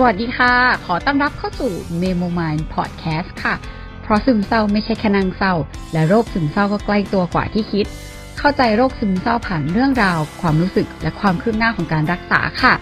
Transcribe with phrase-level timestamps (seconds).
[0.00, 0.54] สวัสดีค่ะ
[0.86, 3.54] ขอต้อนรับเข้าสู่ Memo Mind Podcast ค่ะ
[4.02, 5.54] เพราะซึมเศร้าไม่ใช่แค่นางเศร้า
[5.92, 7.86] และโรคซึมเศร้าก็ใกล้ตัวกว่าที่คิด
[8.38, 12.74] เข้าใจโรคซึมเศร้าผ่านเรื่องราว ความรู้สึกและความคืบหน้าของการรักษาค่ะ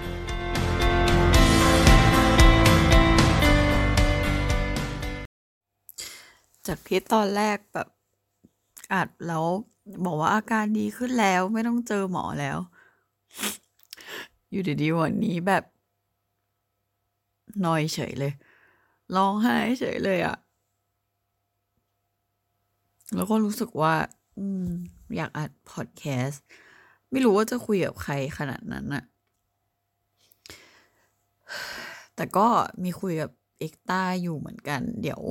[6.66, 7.88] จากที่ตอนแรกแบบ
[8.92, 9.44] อัดแล้ว
[10.04, 12.58] บอกว่าอาการดีขึ้นแล้วไม่ต้องเจอหมอแล้ว
[14.50, 15.64] อยู่ดีๆวันนี้แบบ
[17.64, 18.32] นอยเฉยเลย
[19.16, 20.36] ร้องไห้เฉยเลยอะ
[23.14, 23.94] แล้วก็รู้สึกว่า
[24.38, 24.66] อืม
[25.16, 26.42] อยากอัดพอดแคสต์
[27.10, 29.04] ไม่รู้ว่าจะคุยกับใครขนาดนั้นอะ
[32.16, 32.46] แต่ก็
[32.82, 35.22] มีคุยกับเอ็กต้าอยู่เหมือนกัน เดี๋ยว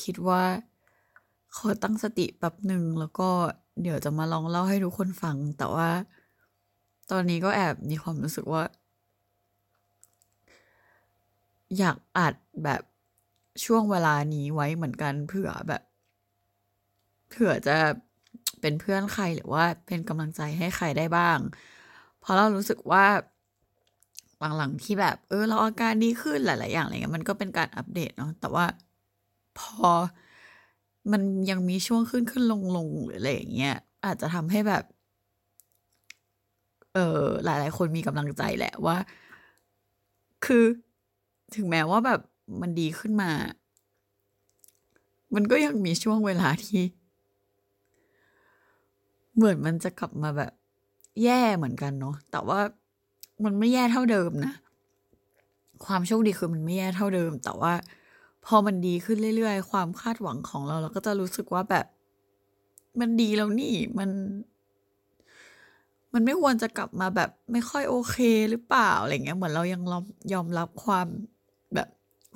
[0.00, 0.42] คิดว่า
[1.56, 3.30] ขอตั้งสติแป๊บหนึ่งแล้วก็
[3.82, 5.90] เดี๋ยวจะมาลองเล่าให้ทุกคนฟัง แต่ว่า
[7.10, 8.62] ตอนนี้ก็แอบมีความรู้สึกว่า
[11.78, 12.82] อยากอัดแบบ
[13.64, 15.82] ช่วงเวลานี้ไว้เหมือนกันเผื่อแบบ
[17.28, 17.76] เผื่อจะ
[18.60, 21.38] เป็นเพื่อนใครหรือว่าเป็นกำลังใจให้ใครได้บ้าง
[22.20, 23.04] เพราะเรารู้สึกว่า
[24.58, 28.64] หลังๆที่แบบ เออ เราอาการดีขึ้นหลาย ๆ อย่างอะไรเงี้ยมันก็เป็นการอัปเดตเนาะแต่ว่า
[29.58, 29.90] พอ
[31.12, 34.84] มันยังมีช่วงขึ้นขึ้นลงลงหรืออะไรอย่างเงี้ยอาจจะทำให้แบบ
[36.94, 38.96] เออหลาย ๆ คนมีกำลังใจแหละว่า
[40.44, 40.64] คือ
[41.54, 42.20] ถึงแม้ว่าแบบ
[42.60, 43.30] มันดีขึ้นมา
[45.34, 46.82] มันก็ยังมีช่วงเวลาที่
[49.36, 50.52] เหมือนมันจะกลับมาแบบ
[51.22, 52.60] แย่เหมือนกันเนาะ แต่ว่า
[53.44, 54.52] มันไม่แย่เท่าเดิมนะ
[55.84, 57.72] ความโชคดีคือมันไม่แย่เท่าเดิม แต่ว่า
[58.46, 61.86] พอมันดีขึ้นเรื่อยๆ ความคาดหวังของเราเราก็จะรู้สึกว่าแบบ
[63.00, 64.10] มันดีแล้วนี่ มัน
[66.12, 68.16] มันไม่ควรจะกลับมาแบบ ไม่ค่อยโอเค
[68.50, 69.82] หรือเปล่าอะไรเงี้ย เหมือนเรายัง
[70.32, 71.06] ยอมรับความ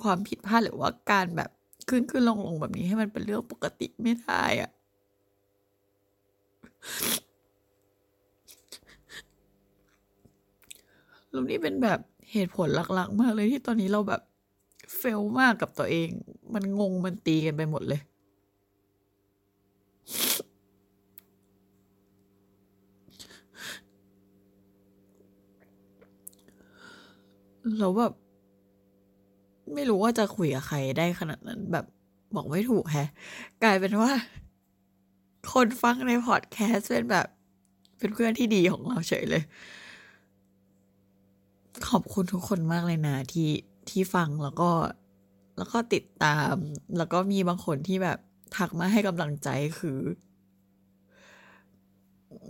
[0.03, 1.49] ความผิดพลาดหรือว่าการแบบ
[1.89, 4.69] ขึ้นขึ้นลงลงแบบนี้ให้มันเป็นเรื่องปกติไม่ได้อะ
[11.29, 11.99] แล้วนี่เป็นแบบ
[12.31, 14.21] เหตุผลหลักๆ มากเลยที่ตอนนี้เราแบบ
[14.97, 16.09] เฟลมากกับตัวเอง
[16.53, 18.01] มันงงมันตีกันไปหมดเลย
[27.77, 28.13] แล้วแบบ
[29.73, 31.85] ไม่รู้ว่าจะคุยกับใครได้ขนาดนั้นแบบ
[32.35, 33.09] บอกไม่ถูกแฮะ
[33.63, 34.11] กลายเป็นว่า
[35.53, 37.27] คนฟังในพอดแคสต์เป็นแบบ
[37.99, 39.43] เป็นเพื่อนที่ดีของเราเฉยเลย
[41.89, 43.49] ขอบคุณทุกคนมากเลยนะที่
[43.89, 44.69] ที่ฟังแล้วก็
[45.57, 46.55] แล้วก็ติดตาม
[46.97, 48.17] แล้วก็มีบางคนที่แบบ
[48.55, 49.49] ทักมาให้กำลังใจ
[49.79, 49.99] คือ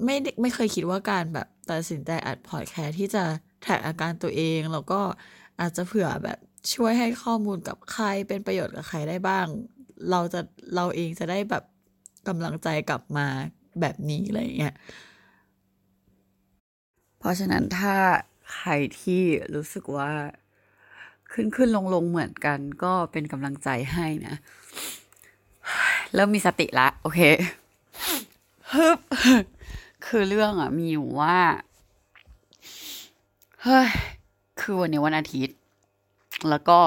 [0.04, 3.24] ไม่ไม่เคยคิดว่าการแบบตัดสินใจอัดพอดแคสต์ที่จะ
[3.62, 5.02] แท็กอาการตัวเอง แล้วก็
[5.60, 6.40] อาจจะเผื่อแบบ
[6.74, 9.46] ช่วยให้ข้อมูลกับใครเป็นประโยชน์กับใครได้บ้าง
[10.12, 10.42] เราจะ
[10.76, 11.64] เราเองจะได้แบบ
[12.28, 13.28] กำลังใจกลับมา
[13.82, 14.76] แบบนี้อะไรเงี้ย
[17.20, 17.96] เพราะฉะนั้นถ้า
[18.54, 18.72] ใคร
[19.02, 19.22] ที่
[19.56, 20.12] รู้สึกว่า
[21.32, 24.36] ขึ้นขึ้นลงลงเหมือนกันก็เป็นกำลังใจให้นะ
[26.14, 27.20] เริ่มมีสติละ โอเค
[28.72, 29.00] ฮึบ
[30.06, 31.38] คือเรื่องอะ มีอยู่ว่า
[33.64, 33.88] เฮ้ย
[34.60, 35.58] คือวันนี้วันอาทิตย์
[36.50, 36.80] แล้วก็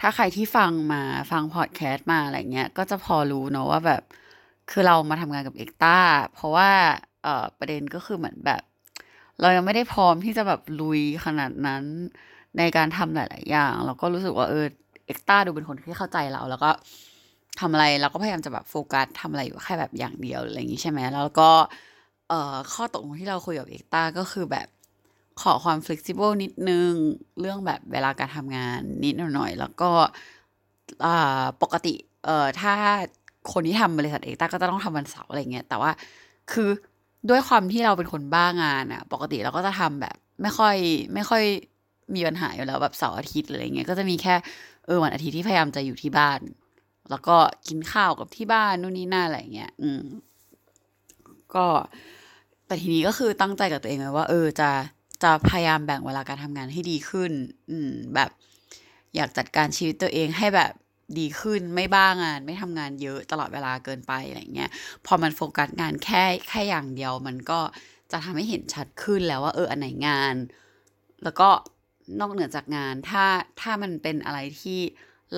[0.00, 4.02] ถ้าใครที่ฟังมาฟังพอดแคสต์มาอะไรเงี้ย ก็จะพอรู้เนาะว่าแบบ
[4.70, 5.98] คือเรามาทำงานกับเอกต้า
[6.34, 6.70] เพราะว่า
[7.22, 8.62] เอ่อประเด็นก็คือเหมือนแบบ
[9.40, 11.84] เรายังไม่ได้พร้อมที่จะแบบลุยขนาดนั้น
[12.58, 14.66] ในการทำหลาย ๆ อย่างเราก็รู้สึกว่าเออ
[15.06, 16.70] เอกต้าดูเป็นคนที่เข้าใจเรา แล้วก็
[17.60, 21.50] ทำอะไรเราก็พยายามจะแบบโฟกัสทำอะไรอยู่แค่แบบอย่างเดียวอะไรอย่างนี้ใช่ไหมแล้วก็
[22.28, 24.68] เอ่อข้อตกลงที่เราคุยกับเอกต้าก็คือแบบ
[25.42, 26.92] ขอความ flexible นิดนึง
[27.40, 29.90] เรื่องแบบเวลาการทำงานนิดหน่อย แล้วก็
[31.62, 32.74] ปกติเอ่อถ้า
[33.52, 35.90] คนที่ทำบริษัทเอกต้าก็จะต้องทำวันเสาร์อะไรเงี้ยแต่ว่า
[36.52, 36.70] คือ
[37.30, 40.76] ด้วยความที่เราเป็นคนบ้างานอะปกติเราก็จะทำแบบ ไม่ค่อย
[41.14, 41.44] ไม่ค่อย
[42.14, 44.34] มีปัญหาอยู่แล้วแบบเสาร์อาทิตย์อะไรเงี้ยก็จะมีแค่
[44.86, 46.40] เออวันอาทิตย์ที่พยายามจะอยู่ที่บ้าน
[47.10, 47.36] แล้วก็
[47.68, 50.02] กินข้าวกับที่บ้านนู่นนี่นั่นอะไรเงี้ยอืม
[51.54, 51.66] ก็
[52.66, 54.70] แต่ทีนี้ก็คือตั้งใจกับตัวเองไว้ว่า เออจะ
[55.22, 57.32] จะพยายามแบ่งเวลาการทำงานให้ดีขึ้น
[57.70, 58.30] อืม แบบ
[59.16, 60.72] อยากจัดการชีวิตตัวเองให้แบบ
[61.18, 64.70] ดีขึ้นไม่บ้างานไม่ทำงานเยอะตลอดเวลาเกินไปอะไรเงี้ย
[65.06, 67.60] พอมันโฟกัสงานแค่แค่อย่างเดียวมันก็
[68.12, 70.34] จะทำให้เห็นชัดขึ้นแล้วว่าเอออันไหนงาน
[71.24, 71.48] แล้วก็
[72.20, 73.24] นอกเหนือจากงานถ้า
[73.60, 74.80] ถ้ามันเป็นอะไรที่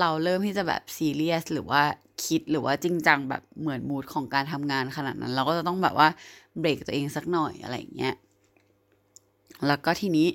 [0.01, 1.83] เราเริ่มที่จะแบบซีเรียสหรือว่า
[2.25, 6.09] คิดหรือว่าจริงจังแบบเหมือนมูดของการทำงานขนาดนั้น เราก็จะต้องแบบว่า
[6.61, 8.15] เบรกตัวเองสักหน่อยอะไรเงี้ย
[9.67, 10.29] แล้วก็ทีนี้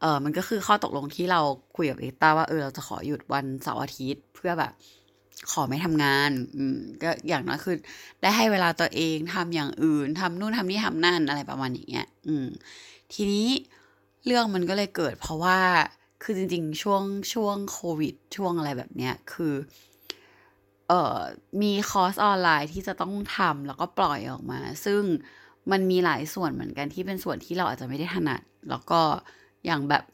[0.00, 1.40] เออมันก็คือข้อตกลงที่เรา
[1.76, 4.72] คุยกับเอกตาว่าเออเราจะขอหยุดวันเสาร์อาทิตย์เพื่อแบบ
[5.52, 7.76] ขอไม่ทำงานอืมก็อย่างน้อยคือ
[8.22, 12.46] ได้ให้เวลาตัวเองทำอย่างอื่นทำนู่นทำนี่ทำนั่นอะไรประมาณอย่างเงี้ย อืม
[13.12, 13.48] ทีนี้
[14.26, 15.58] เรื่องมันก็เลยเกิด เพราะว่า
[16.22, 17.02] คือจริง ๆ ช่วง
[17.32, 19.54] ช่วงโควิด ช่วงอะไรแบบเนี้ยคือ
[20.88, 21.18] เอ่อ
[21.62, 25.02] มีคอร์สออนไลน์ที่จะต้องทำแล้วก็ปล่อยออกมา ซึ่ง
[25.72, 28.40] มันมีหลายส่วนเหมือนกันที่เป็นส่วนที่เราอาจจะไม่ได้ถนัด
[28.70, 29.00] แล้วก็
[29.66, 30.04] อย่างแบบ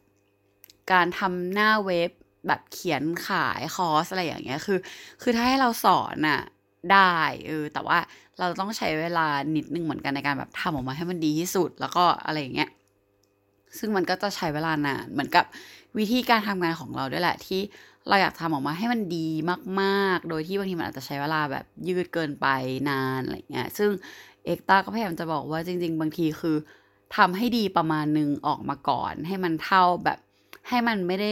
[0.93, 2.11] การทำหน้าเว็บ
[2.47, 4.79] แบบเขียนขายคอร์สอะไรอย่างเงี้ยคือ
[5.23, 6.41] คือถ้าให้เราสอนอะ
[6.93, 7.17] ได้
[7.47, 7.99] เออแต่ว่า
[8.39, 9.27] เราต้องใช้เวลา
[9.57, 12.71] นิดนึงเหมือนกันในการแบบทำออกมาให้มันดีที่สุด แล้วก็อะไรอย่างเงี้ย
[13.79, 15.45] ซึ่งมันก็จะใช้เวลานานเหมือนกับ
[15.99, 17.61] วิธีการทำงานของเราด้วยแหละที่
[18.09, 19.29] เราอยากทำออกมาให้มันดี
[19.81, 22.47] มาก ๆ โดยที่บางทีมันอาจจะใช้เวลาแบบยืดเกินไป
[22.91, 23.91] นานอะไรเงี้ยซึ่ง
[24.47, 26.57] เอกตาก็พยายามจะบอกว่าจริง ๆ บางทีคือ
[27.17, 30.19] ทำให้ดีประมาณนึงออกมาก่อน ให้มันเท่าแบบ
[30.69, 31.31] ให้มันไม่ได้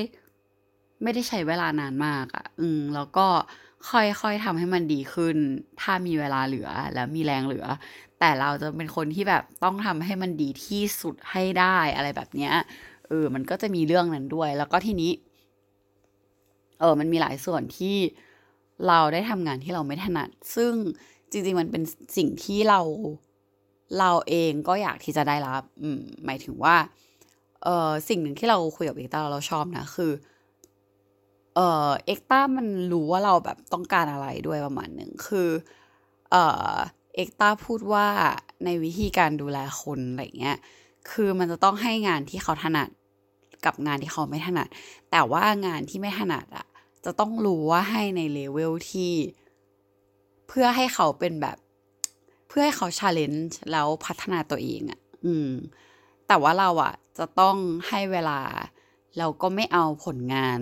[1.03, 3.27] ไม่ได้ใช้เวลานานมากอะ่ะ อืม แล้วก็
[3.91, 5.37] ค่อยๆทำให้มันดีขึ้น
[5.81, 7.67] ถ้ามีเวลาเหลือแล้วมีแรงเหลือ
[8.19, 12.55] แต่เราจะเป็นคนที่แบบต้องทำให้มันดีที่สุดให้ได้อะไรแบบเนี้ย
[13.09, 15.13] เออ มันก็จะมีเรื่องนั้นด้วย แล้วก็ทีนี้
[16.81, 17.97] เออ มันมีหลายส่วนที่
[18.89, 20.73] เราได้ทำงานที่เราไม่ถนัด ซึ่ง
[21.35, 21.83] จริง ๆ มันเป็น
[22.17, 22.81] สิ่งที่เรา
[23.99, 26.77] เราเองก็อยากที่จะได้รับอืมหมายถึงว่า
[27.63, 30.13] เออสิ่งหนึ่งที่เราคุยกับเอกตาเราชอบนะคือ
[31.55, 35.49] เออเอกตามันรู้ว่าเราแบบต้องการอะไรด้วยประมาณหนึ่งคือ
[36.31, 36.37] เอ
[36.73, 36.77] อ
[37.15, 38.07] เอกตาพูดว่า
[38.65, 40.59] ในวิธีการดูแลคนอะไรเงี้ย
[41.11, 42.89] คือมันจะต้องให้งานที่เขาถนัด
[43.65, 44.69] กับงานที่เขาไม่ถนัด
[45.11, 46.67] แต่ว่างานที่ไม่ถนัดอะ
[47.05, 49.13] จะต้องรู้ว่าให้ในเลเวลที่
[50.49, 51.57] เพื่อให้เขาเป็นแบบ
[52.49, 55.49] เพื่อให้เขา challenge แล้วพัฒนาตัวเองอะอืม
[56.27, 57.57] แต่ว่าเราอะ จะต้อง
[57.89, 58.41] ให้เวลา
[59.19, 60.59] เราก็ไม่เอาผลงาน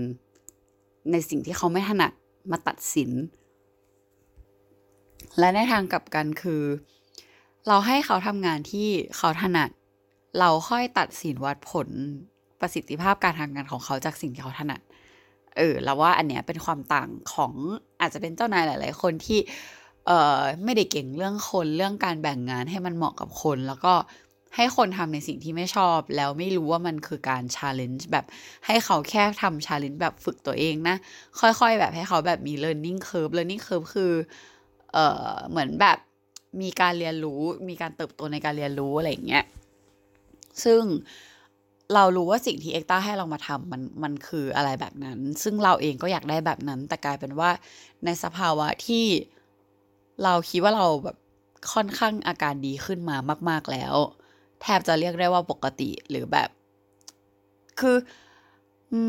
[1.11, 2.13] ในสิ่งที่เขาไม่ถนัด
[2.51, 3.11] มาตัดสิน
[5.39, 6.63] และในทางกลับกันคือ
[7.69, 9.71] เราให้เขาทำงานที่เขาถนัด
[10.39, 11.89] เราค่อยตัดสินวัดผล
[12.61, 14.81] ประสิทธิภาพการทำงานของเขาจากสิ่งที่เขาถนัด
[15.57, 17.53] เออเราว่าอันเนี้ยเป็นความต่างของ
[18.01, 19.39] อาจจะเป็นเจ้านายหลาย ๆ คนที่
[20.07, 23.95] เอ่อไม่ได้เก่งเรื่องคนเรื่องการแบ่งงานให้มันเหมาะกับคน แล้วก็
[24.57, 28.27] ให้คนทำในสิ่งที่ไม่ชอบ แล้วไม่รู้ว่ามันคือการชาเลนจ์แบบ
[28.67, 30.97] ให้เขาแค่ทำชาเลนจ์แบบฝึกตัวเองนะ
[31.41, 34.13] ค่อยๆ แบบให้เขาแบบมี learning curve learning curve คือ
[34.93, 35.99] เอ่อเหมือนแบบ
[36.63, 39.45] มีการเรียนรู้ มีการเติบโตในการเรียนรู้อะไรอย่างเงี้ย
[40.65, 40.83] ซึ่ง
[41.95, 47.51] เรารู้ว่าสิ่งที่เอ็กต้าให้เรามาทำมันมันคืออะไรแบบนั้น ซึ่งเราเองก็อยากได้แบบนั้น แต่กลายเป็นว่า
[48.05, 49.05] ในสภาวะที่
[50.25, 51.17] เราคิดว่าเราแบบ
[51.73, 53.17] ค่อนข้างอาการดีขึ้นมา
[53.51, 53.95] มาก ๆแล้ว
[54.63, 56.49] แทบจะเรียกได้ว่าปกติหรือแบบ
[57.81, 57.97] คือ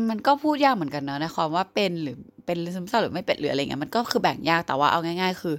[0.08, 2.16] มันก็พูดยากเหมือนกันเนาะในความว่าเป็นหรือ
[2.46, 5.56] เป็นซึมเศร้าหรือไม่เป็นหรืออะไรเงี้ยมันก็คือแบ่งยากแต่ว่าเอาง่าย ๆ คือ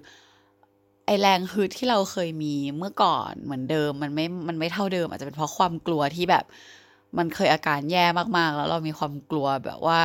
[1.05, 6.45] ไอแรงฮึดที่เราเคยมีเมื่อก่อนเหมือนเดิม มันไม่มันไม่เท่าเดิม อาจจะเป็นเพราะความกลัวที่แบบ
[7.17, 8.05] มันเคยอาการแย่
[8.37, 9.99] มากๆ แล้วเรามีความกลัวแบบว่า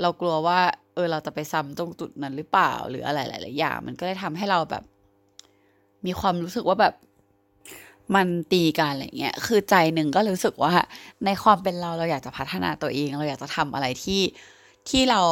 [0.00, 0.60] เรากลัวว่า
[0.94, 4.84] เออเราจะไปซ้ำตรงจุดนั้นหรือเปล่า หรืออะไรหลายๆอย่าง มันก็เลยทำให้เราแบบ
[6.06, 6.94] มีความรู้สึกว่าแบบ
[8.14, 10.72] มันตีกันอะไรเงี้ย คือใจหนึ่งก็รู้สึกว่า
[11.24, 14.22] ในความเป็นเราเราอยากจะพัฒนาตัวเอง เราอยากจะทำอะไรที่
[14.88, 15.22] ที่เรา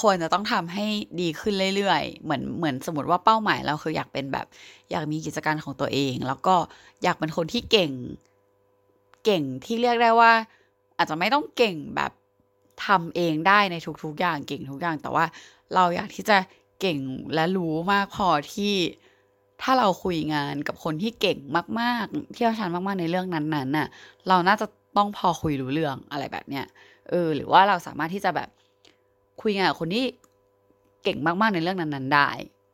[0.00, 0.86] ควรจะต้องทำให้
[1.20, 4.46] ดีขึ้นเรื่อยๆ เหมือนเหมือนสมมติว่าเป้าหมายเราคืออยากเป็นแบบ
[4.90, 6.54] อยากมีกิจการของตัวเอง แล้วก็
[7.02, 7.90] อยากเป็นคนที่เก่ง
[9.24, 10.32] เก่งที่เรียกได้ว่า
[10.96, 12.12] อาจจะไม่ต้องเก่งแบบ
[12.86, 15.24] ทำเองได้ในทุกๆอย่างเก่งทุกอย่าง แต่ว่า
[15.74, 16.38] เราอยากที่จะ
[16.80, 16.98] เก่ง
[17.34, 18.74] และรู้มากพอที่
[19.62, 21.38] ถ้าเราคุยงานกับคนที่เก่ง
[21.80, 23.88] มากๆเที่ยวชาญมากๆในเรื่องนั้นๆน่ะ
[24.28, 26.66] เราน่าจะต้องพอคุยรู้เรื่องอะไรแบบเนี้ย
[27.10, 28.48] เออ หรือว่าเราสามารถที่จะแบบ
[29.42, 30.04] คุยงานกับคนที่
[31.02, 32.28] เก่งมากๆในเรื่องนั้นๆได้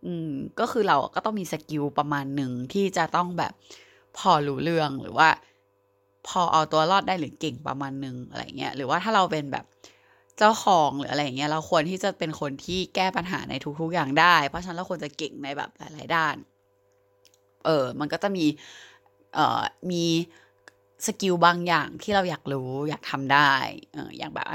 [0.05, 3.53] อืม ก็คือเราก็ต้องมีสกิลประมาณหนึ่งที่จะต้องแบบ
[4.19, 5.29] พอรู้เรื่องหรือว่า
[6.27, 9.65] พอเอาตัวรอดได้หรือเก่งประมาณหนึ่งอะไรเงี้ยหรือว่าถ้าเราเป็นแบบ
[10.39, 16.37] เจ้าของหรืออะไรเงี้ยเราควรที่จะเป็นคนที่แก้ปัญหาในทุก ๆ อย่างได้ เพราะฉะนั้นเราควรจะเก่งในแบบหลาย ๆ ด้าน
[17.65, 18.45] เออมันก็จะมี
[19.35, 20.05] เอ่อมี
[21.07, 23.53] skill บางอย่างที่เราอยากรู้อยากทำได้
[23.95, 24.47] เอออย่างแบบ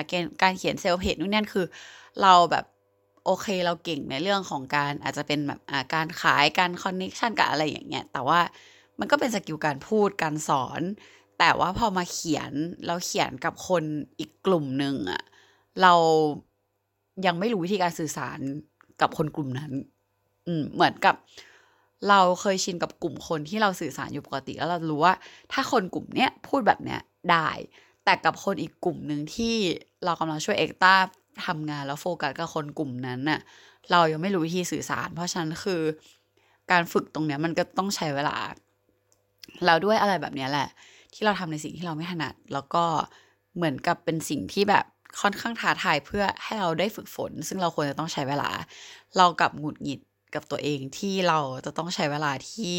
[0.42, 1.66] การเขียน sale page นู่นนั่นคือ
[2.22, 2.66] เราแบบ
[3.26, 5.60] โอเคเราเก่งในเรื่องของการอาจจะเป็นแบบ
[5.94, 8.40] การขายการ connection กับอะไรอย่างเงี้ยแต่ว่า
[9.00, 10.82] มันก็เป็น skill การพูดการสอน
[11.40, 12.52] แต่ว่าพอมาเขียน
[12.88, 13.84] เราเขียนกับคน
[14.20, 15.22] อีกกลุ่มหนึ่งอะ
[15.82, 15.94] เรา
[17.26, 18.40] ยังไม่รู้วิธีการสื่อสาร
[19.02, 19.72] กับคนกลุ่มนั้น
[20.48, 21.16] อืมเหมือนกับ
[22.10, 25.14] เราเคยชินกับกลุ่มคนที่เราสื่อสารอยู่ปกติ แล้วเรารู้ว่า
[25.52, 27.50] ถ้าคนกลุ่มเนี้ยพูดแบบเนี้ยได้
[28.06, 29.56] แต่กับคนอีกกลุ่มหนึ่งที่
[30.06, 30.96] เรากำลังช่วยเอ็กต้า
[31.46, 33.40] ทำงานแล้วโฟกัสกับคนกลุ่มนั้นน่ะ
[33.92, 35.82] เรายังไม่รู้วิธีสื่อสาร เพราะฉะนั้นคือ
[36.72, 38.36] การฝึกตรงเนี้ยมันก็ต้องใช้เวลา
[39.66, 40.68] เราด้วยอะไรแบบเนี้ยแหละ
[41.14, 42.86] ที่เราทำในสิ่งที่เราไม่ถนัด แล้วก็
[43.56, 44.86] เหมือนกับเป็นสิ่งที่แบบ
[45.22, 48.50] ค่อนข้างท้าทายเพื่อให้เราได้ฝึกฝน ซึ่งเราควรจะต้องใช้เวลา
[49.18, 50.00] เรากับหงุดหงิด
[50.36, 52.74] กับตัวเองที่เราจะต้องใช้เวลาที่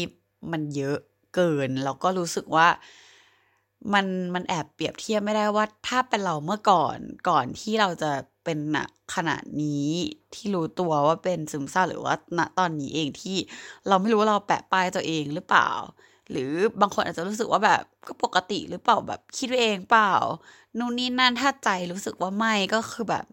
[0.51, 0.97] มันเยอะ
[1.35, 2.67] เกิน แล้วก็รู้สึกว่า
[3.93, 6.97] มันมันแอบเปรียบเทียบไม่ได้ว่าถ้าเป็นเราเมื่อก่อน
[7.29, 8.11] ก่อนที่เราจะ
[8.43, 8.77] เป็นณ
[9.15, 9.89] ขณะนี้
[10.33, 13.37] ที่รู้ตัวว่าเป็นซึมเศร้าหรือว่าณตอนนี้เองที่
[13.87, 15.69] เราไม่รู้ว่าเราแปะป้ายตัวเองหรือเปล่า
[16.31, 16.51] หรือ
[16.81, 20.13] บางคนอาจจะรู้สึกว่าแบบก็ปกติหรือเปล่าแบบคิดเองเปล่า
[20.77, 23.25] นู่นนี่นั่นถ้าใจรู้สึกว่าไม่ก็คือแบบ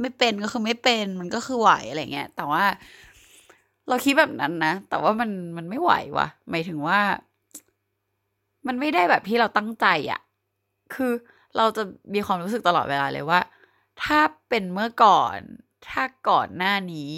[0.00, 2.64] ไม่เป็นก็คือไม่เป็นมันก็คือไหวอะไรเงี้ย แต่ว่า
[3.88, 7.00] เราคิดแบบนั้นนะ แต่ว่ามันมันไม่ไหววะหมายถึงว่า
[8.66, 10.20] มันไม่ได้แบบที่เราตั้งใจอะ่ะ
[10.94, 11.12] คือ
[11.56, 11.82] เราจะ
[12.14, 13.40] มีความรู้สึกตลอดเวลาเลยว่า
[14.02, 15.38] ถ้าเป็นเมื่อก่อน
[15.88, 17.12] ถ้าก่อนหน้านี้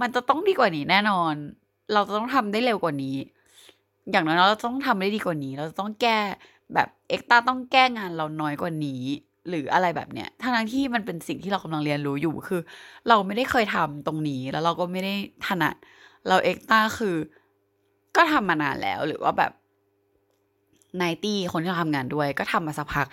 [0.00, 1.34] มันจะต้องดีกว่านี้แน่นอน
[1.92, 3.16] เราจะต้องทำได้เร็วกว่านี้
[4.10, 6.18] อย่างน้อยเราต้องทำได้ดีกว่านี้ เราจะต้องแก้
[6.74, 9.02] แบบเอ็กตาต้องแก้งานเราน้อยกว่านี้
[9.48, 12.60] หรืออะไรแบบเนี้ยทั้งที่มันเป็นสิ่งที่เรากำลังเรียนรู้อยู่คือ
[13.08, 15.14] เราไม่ได้เคยทำตรงนี้ แล้วเราก็ไม่ได้
[15.46, 15.74] ถนัด
[16.28, 17.16] เราเอ็กตาคือ
[18.16, 19.52] ก็ทำมานานแล้วหรือว่าแบบ
[21.00, 23.06] นายตี้คนที่เราทำงานด้วย ก็ทำมาสักพัก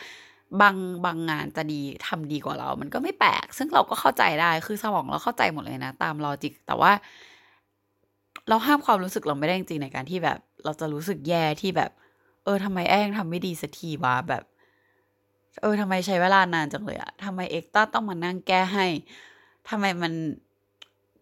[0.62, 0.76] บาง
[1.06, 6.92] บางงานจะดีทำดีกว่าเรา มันก็ไม่แปลก ซึ่งเราก็เข้าใจได้ คือสมองเราเข้าใจหมดเลยนะ ตามลอจิก แต่ว่า
[8.50, 11.92] เราห้ามความรู้สึกเราไม่ได้จริงในการที่แบบ เราจะรู้สึกแย่ที่แบบ
[12.44, 14.44] เออทำไมแอ้งทำไม่ดีสักทีวะแบบ
[15.62, 18.88] เออทำไมใช้เวลานานจังเลยอะทำไมเอ็กต้าต้องมานั่งแก้ให้
[19.70, 20.14] ทำไมมัน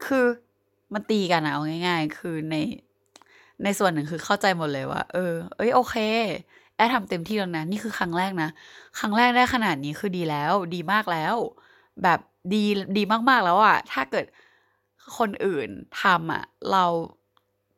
[0.06, 0.26] คือ
[0.94, 2.56] มันตีกันอะเอาง่าย ๆ คือใน
[3.64, 5.96] ในส่วนหนึ่งคือเข้าใจหมดเลยว่า เออ เอ้ยโอเค
[6.76, 8.50] แอดทำเต็มที่แล้วนะนี่คือครั้งแรกนะ
[9.00, 11.36] ครั้งแรกได้ขนาดนี้คือดีแล้ว ดีมากแล้ว
[12.04, 12.20] แบบ
[12.54, 12.64] ดี
[12.98, 14.26] ดีมากๆแล้วอะถ้าเกิด
[15.18, 15.70] คนอื่น
[16.02, 16.86] ทำอะเรา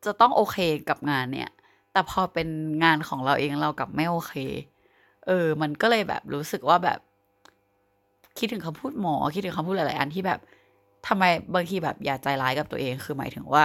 [0.05, 0.57] จะต้องโอเค
[0.89, 1.49] กับงานเนี่ย
[1.95, 2.49] แต่พอเป็น
[2.83, 4.33] งานของเราเองเรากลับไม่โอเค
[5.27, 6.99] เออ มันก็เลยแบบรู้สึกว่าแบบ
[8.37, 10.39] คิดถึงคำพูดหมอ คิดถึงคำพูดหลายๆอันที่แบบ
[11.07, 11.23] ทำไม
[11.55, 13.63] บางทีแบบอย่าใจร้ายกับตัวเอง คือหมายถึงว่า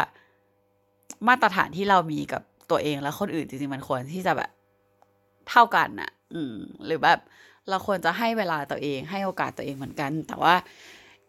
[1.29, 4.51] มาตรฐานที่เรามีกับตัวเองและคนอื่นจริงๆมันควรที่จะแบบ
[5.49, 7.19] เท่ากันน่ะอืม หรือแบบ
[7.69, 10.55] เราควรจะให้เวลาตัวเอง ให้โอกาสตัวเองเหมือนกัน แต่ว่า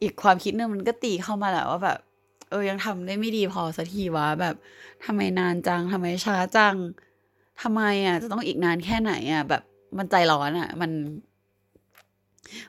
[0.01, 1.99] อีกความคิดนึงมันก็ตีเข้ามาแหละว่าแบบ
[2.51, 4.55] เออยังทำได้ไม่ดีพอสักทีวะแบบ
[5.05, 6.75] ทำไมนานจังทำไมช้าจัง
[7.61, 9.63] ทำไมอะจะต้องอีกนานแค่ไหนอะ แบบ
[9.97, 10.91] มันใจร้อนอะ มัน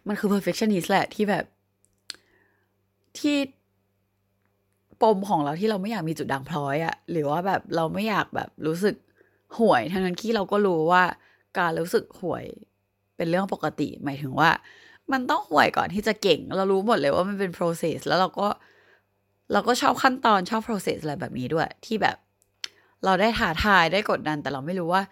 [0.07, 1.45] มันคือ perfectionist แหละที่แบบ
[3.19, 3.37] ที่
[5.03, 8.97] ปมของเราที่เราไม่อยากมีจุดด่างพร้อยอะหรือว่าแบบเราไม่อยากแบบรู้สึก
[9.59, 11.03] ห่วยทั้งนั้นที่เราก็รู้ว่า
[11.59, 12.45] การรู้สึกห่วย
[13.17, 14.51] เป็นเรื่องปกติ หมายถึงว่า
[15.13, 18.49] มันต้องห่วยก่อนที่จะเก่ง เรารู้หมดเลยว่ามันเป็น process แล้วเราก็
[19.53, 22.17] เราก็ชอบขั้นตอนชอบ process อะไรแบบนี้ด้วย ที่แบบ
[23.05, 25.03] เราได้ท้าทายได้กดดัน แต่เราไม่รู้ว่า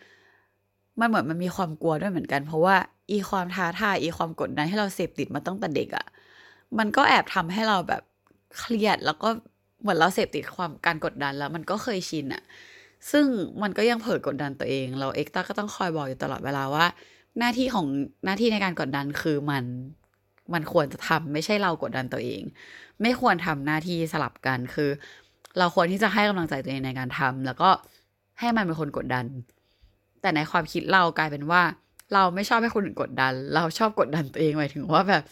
[1.00, 2.76] มันเหมือนมันมีความกลัวด้วยเหมือนกัน เพราะว่า
[3.10, 6.06] อีความท้าทายอีความกดดันให้เราเสพติดมาตั้งแต่เด็กอะ่ะ
[6.78, 8.02] มันก็แอบทำให้เราแบบ
[8.58, 9.28] เครียดแล้วก็
[9.80, 12.42] เหมือนเราเสพติดความการกดดันแล้ว มันก็เคยชินอะ
[13.10, 13.26] ซึ่ง
[13.62, 16.86] มันก็ยังเผลอกดดันตัวเอง เราเอ็กต้าก็ต้องคอยบอกอยู่ตลอดเวลาว่า
[17.38, 17.86] หน้าที่ของ
[18.24, 19.64] หน้าที่ในการกดดันคือมัน
[20.54, 22.42] มันควรจะทำไม่ใช่เรากดดันตัวเอง
[23.02, 24.90] ไม่ควรทำหน้าที่สลับกันคือ
[25.58, 27.70] เราควรที่จะให้กำลังใจตัวเองในการทำแล้วก็
[28.38, 29.24] ให้มันเป็นคนกดดัน
[30.20, 31.62] แต่ในความคิดเรากลายเป็นว่า
[32.14, 35.22] เราไม่ชอบให้คนอื่นกดดัน เราชอบกดดันตัวเองหมายถึงว่าแบบ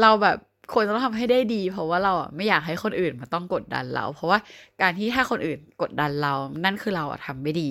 [0.00, 0.38] เราแบบ
[0.72, 4.38] ควรจะต้องทำให้ได้ดี เพราะว่าเราอะไม่อยากให้คนอื่นมาต้องกดดันเรา เพราะว่า
[4.82, 6.32] การที่ถ้าคนอื่นกดดันเรา
[6.64, 7.70] นั่นคือเราอะทำไม่ดี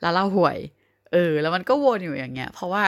[0.00, 0.58] แล้วเราห่วย
[1.12, 2.84] เออ แล้วมันก็วนอยู่อย่างเงี้ย เพราะว่า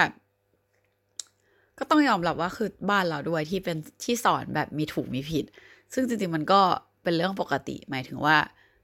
[1.78, 5.44] ก็ต้องยอมรับว่าคือบ้านเราด้วยที่เป็นที่สอนแบบมีถูกมีผิด
[5.94, 6.60] ซึ่งจริงๆมันก็
[7.02, 8.36] เป็นเรื่องปกติหมายถึงว่า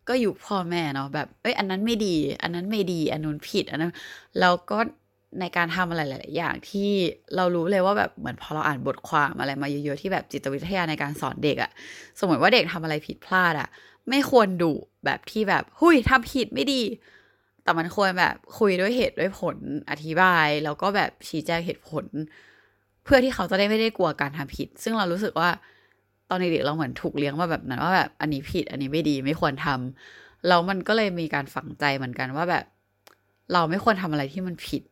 [0.09, 3.93] ก็อยู่พ่อแม่เนาะแบบเอ้ยอันนั้นไม่ดี อันนั้นไม่ดี อันนู้นผิดอันนั้น
[4.41, 4.79] แล้วก็
[5.41, 6.91] ในการทำอะไรหลาย ๆ อย่างที่
[7.37, 11.71] เรารู้เลยว่าแบบเหมือนพอเราอ่านบทความอะไรมาเยอะ ๆ ที่แบบจิตวิทยาในการสอนเด็กอะ
[12.21, 13.69] สมมติว่าเด็กทำอะไรผิดพลาดอะ
[14.09, 14.73] ไม่ควรดุ
[15.05, 16.83] แบบที่แบบหุยทำผิดไม่ดี
[17.63, 19.57] แต่มันควรแบบคุยด้วยเหตุด้วยผล
[19.91, 22.05] อธิบาย แล้วก็แบบชี้แจงเหตุผล
[23.05, 25.51] เพื่อที่เขาจะได้ไม่ได้กลัวการทำผิด ซึ่งเรารู้สึกว่า
[26.29, 32.65] ตอนเด็กเราเหมือนถูกเลี้ยงมาแบบนั้นว่าแบบอันนี้ผิดอันนี้ไม่ดีไม่ควรทำแล้วมันก็เลยมีการฝังใจเหมือนกันว่าแบบ
[33.53, 34.83] เราไม่ควรทำอะไรที่มันผิด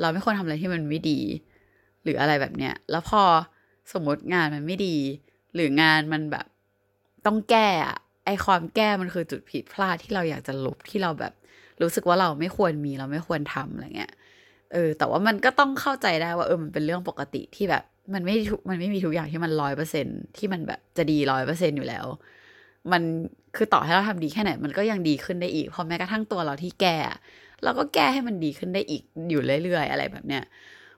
[0.00, 1.20] เราไม่ควรทำอะไรที่มันไม่ดี
[2.02, 3.22] หรืออะไรแบบเนี้ยแล้วพอ
[3.92, 4.96] สมมติงานมันไม่ดี
[5.54, 6.46] หรืองานมันแบบ
[7.26, 7.68] ต้องแก้
[8.24, 11.32] ไอความแก้มันคือจุดผิดพลาดที่เราอยากจะลบที่เราแบบ
[11.82, 14.12] รู้สึกว่าเราไม่ควรมีเราไม่ควรทำอะไรเงี้ย
[14.72, 17.82] เออ แต่ว่ามันก็ต้องเข้าใจได้ว่าเออมันเป็นเรื่องปกติที่แบบ
[18.14, 18.34] มันไม่
[18.68, 20.06] มันไม่มีทุกอย่างที่มันร้อยเปอร์เซ็น
[20.36, 22.06] ที่มันแบบจะดีร้อยเปอร์เซ็นอยู่แล้ว
[22.92, 23.02] มัน
[23.56, 26.96] คือต่อให้เราทำดีแค่ไหน มันก็ยังดีขึ้นได้อีกพอแม้กระทั่งตัวเราที่แก้
[27.64, 30.42] เราก็แก้ให้มันดีขึ้นได้อีกอยู่เรื่อยๆ อะไรแบบเนี้ย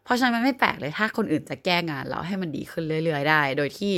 [0.05, 3.93] เพราะฉะนั้นมันไม่แปลกเลยถ้าคนอื่นจะแก้งานเราให้มันดีขึ้นเรื่อย ๆ ได้ โดยที่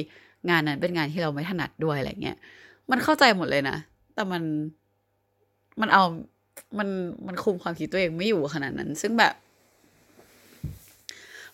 [0.51, 2.37] งานนั้นเป็นงานที่เราไม่ถนัดด้วยอะไรเงี้ย
[2.91, 3.77] มันเข้าใจหมดเลยนะ
[4.15, 4.43] แต่มัน
[5.81, 6.03] มันเอา
[6.79, 6.89] มัน
[7.27, 9.35] มันคุมความคิดตัวเองไม่อยู่ขนาดนั้น ซึ่งแบบ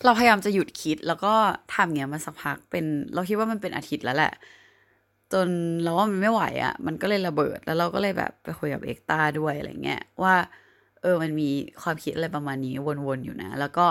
[0.06, 1.34] เราพยายามจะหยุดคิดแล้วก็
[1.74, 2.84] ทำเงี้ยมาสักพักเป็น
[3.14, 4.32] เราคิดว่ามันเป็นอาทิตย์แล้วแหละ
[5.32, 5.48] จน
[5.82, 10.34] เราว่ามันไม่ไหวอะ่ะ มันก็เลยระเบิด แล้วเราก็เลยแบบไปคุยกับเอ็กตาด้วยอะไรเงี้ยว่า
[11.02, 11.48] เออมันมี
[11.82, 12.74] ความคิดอะไรประมาณนี้
[13.06, 13.86] วนๆอยู่นะ แล้วก็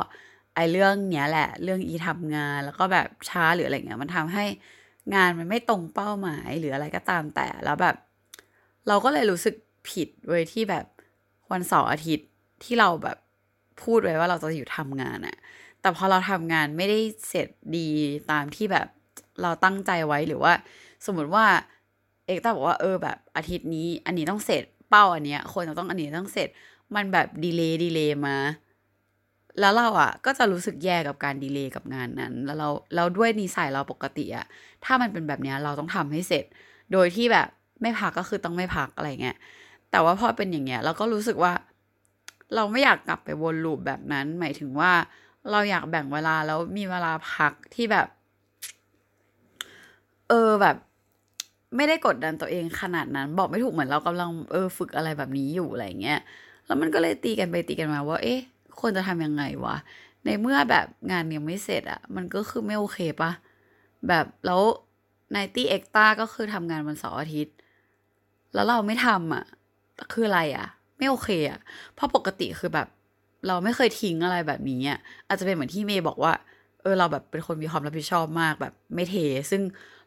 [0.56, 4.46] ไอเรื่องเนี้ยแหละ เรื่องอีทำงานแล้วก็แบบช้าหรืออะไรเงี้ยมันทำให้
[5.16, 7.96] งานมันไม่ตรงเป้าหมายหรืออะไรก็ตามแต่แล้วแบบ
[8.88, 9.56] เราก็เลยรู้สึก
[9.90, 10.86] ผิดเว้ยที่แบบ
[11.52, 12.28] วันเสาร์อาทิตย์
[12.64, 13.18] ที่เราแบบ
[13.84, 15.38] พูดไว้ว่าเราจะอยู่ทำงานอะ
[15.86, 17.00] แต่พอเราทำงานไม่ได้
[17.30, 17.90] เสร็จดี
[18.32, 18.88] ตามที่แบบ
[19.42, 20.54] เราตั้งใจไว้หรือว่า
[21.06, 21.46] สมมติว่า
[22.26, 26.50] เอกตาบอกว่าเออแบบอาทิตย์นี้ อันนี้ต้องเสร็จเป้าอันเนี้ยควรจะต้องอันนี้ต้องเสร็จ
[26.96, 28.36] มันแบบ delay delay มา
[29.60, 34.46] แล้วเราอะ่ะ ก็จะรู้สึกแย่กับการ delay กับงานนั้น แล้วเราเราด้วยนิสัยเราปกติอะ่ะ
[34.86, 36.46] ถ้ามันเป็นแบบนี้เราต้องทำให้เสร็จ
[36.92, 37.48] โดยที่แบบ
[37.82, 39.38] ไม่พักก็คือต้องไม่พักอะไรเงี้ย
[39.92, 41.54] แต่ว่าพอเป็นอย่างเงี้ยเราก็รู้สึกว่า
[42.56, 44.92] เราไม่อยากกลับไปวนลูปแบบนั้น หมายถึงว่า
[45.52, 48.08] เราอยากแบ่งเวลาแล้วมีเวลาพักที่แบบ
[50.30, 50.76] เออแบบ
[51.76, 56.20] ไม่ได้กดดันตัวเองขนาดนั้น บอกไม่ถูกเหมือนเรากำลังเออฝึกอะไรแบบนี้อยู่อะไรเงี้ย
[56.66, 58.40] แล้วมันก็เลยตีกันไปตีกันมาว่า เอ๊ะ
[58.80, 59.76] ควรจะทำยังไงวะ
[60.26, 63.32] ในเมื่อแบบงานยังไม่เสร็จอะมันก็คือไม่โอเคปะ
[64.08, 64.62] แบบแล้ว
[65.32, 67.56] ไนตี้เอ็กต้าก็คือทำงานวันเสาร์อาทิตย์
[68.54, 69.46] แล้วเราไม่ทำอะ
[70.14, 71.60] คืออะไรอะไม่โอเคอะ
[71.94, 72.88] เพราะปกติคือแบบ
[73.48, 76.34] เราไม่เคยทิ้งอะไรแบบนี้อะอาจจะเป็นเหมือนที่เมย์บอกว่า
[76.82, 79.16] เออเราแบบเป็นคนมีความรับผิดชอบมากแบบไม่เท
[79.52, 79.62] ซึ่ง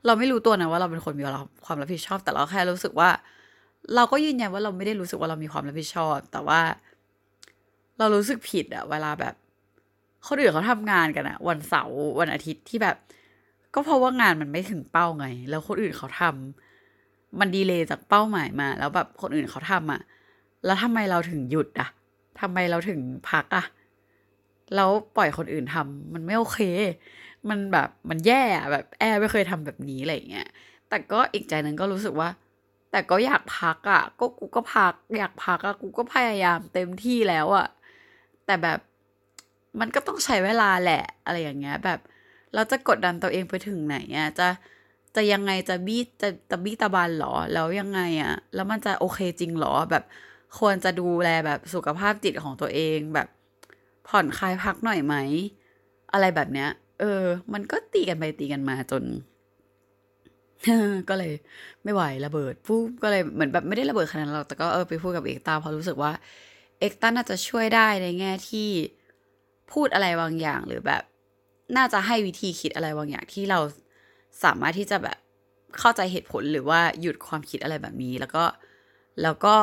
[0.07, 1.22] เราไม่รู้ตัวนะว่าเราเป็นคนมี
[1.66, 3.11] ความรับผิดชอบ แต่เราแค่รู้สึกว่า
[3.94, 6.61] เราก็ยืนยันว่าเราไม่ได้รู้สึกว่าเรามีความรับผิดชอบ แต่ว่า
[7.98, 9.35] เรารู้สึกผิดอะเวลาแบบ
[10.27, 12.96] คนอื่นเขาทำงานกันอะวันเสาร์วันอาทิตย์ที่แบบ
[13.74, 20.01] ก็เพราะว่างานมันไม่ถึงเป้าไง แล้วคนอื่นเขาทำมันดีเลยจากเป้าหมายมา แล้วแบบคนอื่นเขาทำอะ
[20.64, 21.88] แล้วทำไมเราถึงหยุดอะ
[22.40, 23.64] ทำไมเราถึงพักอะ
[24.74, 26.61] แล้วปล่อยคนอื่นทำมันไม่โอเค
[27.48, 30.48] มันแบบมันแย่แบบแอร์ไม่เคยทำแบบนี้อะไรเงี้ย
[30.88, 32.29] แต่ก็อีกใจหนึ่งก็รู้สึกว่า
[32.90, 37.66] แต่ก็อยากพักอะ่ะก็กูก็พัก อยากพักอะ่ะกูก็พยายามเต็มที่แล้วอะ่ะ
[38.46, 38.79] แต่แบบ
[39.81, 42.01] มันก็ต้องใช้เวลาแหละอะไรอย่างเงี้ย แบบ
[42.55, 44.48] เราจะกดดันตัวเองไปถึงไหนอะจะ
[45.16, 50.05] จะยังไงจะบี้จะจะบี้ตะบันหรอ แล้วยังไงอะแล้วมันจะโอเคจริงหรอแบบ
[50.58, 53.28] ควรจะดูแลแบบสุขภาพจิตของตัวเองแบบ
[54.08, 55.14] ผ่อนคลายพักหน่อยไหม
[56.12, 56.68] อะไรแบบเนี้ย
[57.00, 59.04] เออ มันก็ตีกันไปตีกันมาจน
[61.08, 61.32] ก็เลย
[61.84, 66.12] ไม่ไหวระเบิดปุ๊บก็เลยเหมือนแบบไม่ได้ระเบิดขนาดนั้นหรอกแต่ก็เออไปพูดกับเอกตาเพราะรู้สึกว่า
[66.78, 68.68] เอกตันน่าจะช่วยได้ในแง่ที่
[69.72, 71.02] พูดอะไรบางอย่างหรือแบบ
[71.76, 73.58] น่าจะให้วิธีคิดอะไรบางอย่างที่เรา
[74.44, 75.18] สามารถที่จะแบบ
[75.78, 78.44] เข้าใจเหตุผลหรือว่าหยุดความคิดอะไรแบบนี้ แล้วก็
[79.22, 79.54] แล้วก็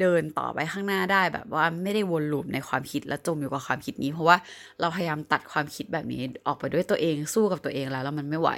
[0.00, 4.36] เดินต่อไปข้างหน้าได้แบบว่าไม่ได้วนลูปในความคิดและจมอยู่กับความคิดนี้ เพราะว่า
[4.80, 8.50] เราพยายามตัดความคิดแบบนี้ออกไปด้วยตัวเองสู้กับตัวเองแล้วแล้วมันไม่ไหว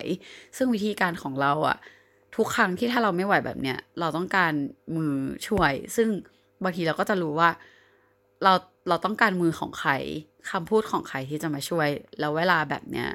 [0.56, 1.76] ซึ่งวิธีการของเราอะ
[2.36, 4.52] ทุกครั้งที่ถ้าเราไม่ไหวแบบเนี้ยเราต้องการ
[4.96, 5.14] มือ
[5.48, 6.08] ช่วย ซึ่ง
[6.64, 7.50] บางทีเราก็จะรู้ว่า
[8.42, 8.52] เรา
[8.88, 9.90] เราต้องการมือของใคร
[10.50, 11.88] คำพูดของใครที่จะมาช่วย
[12.20, 13.08] แล้วเวลาแบบเนี้ย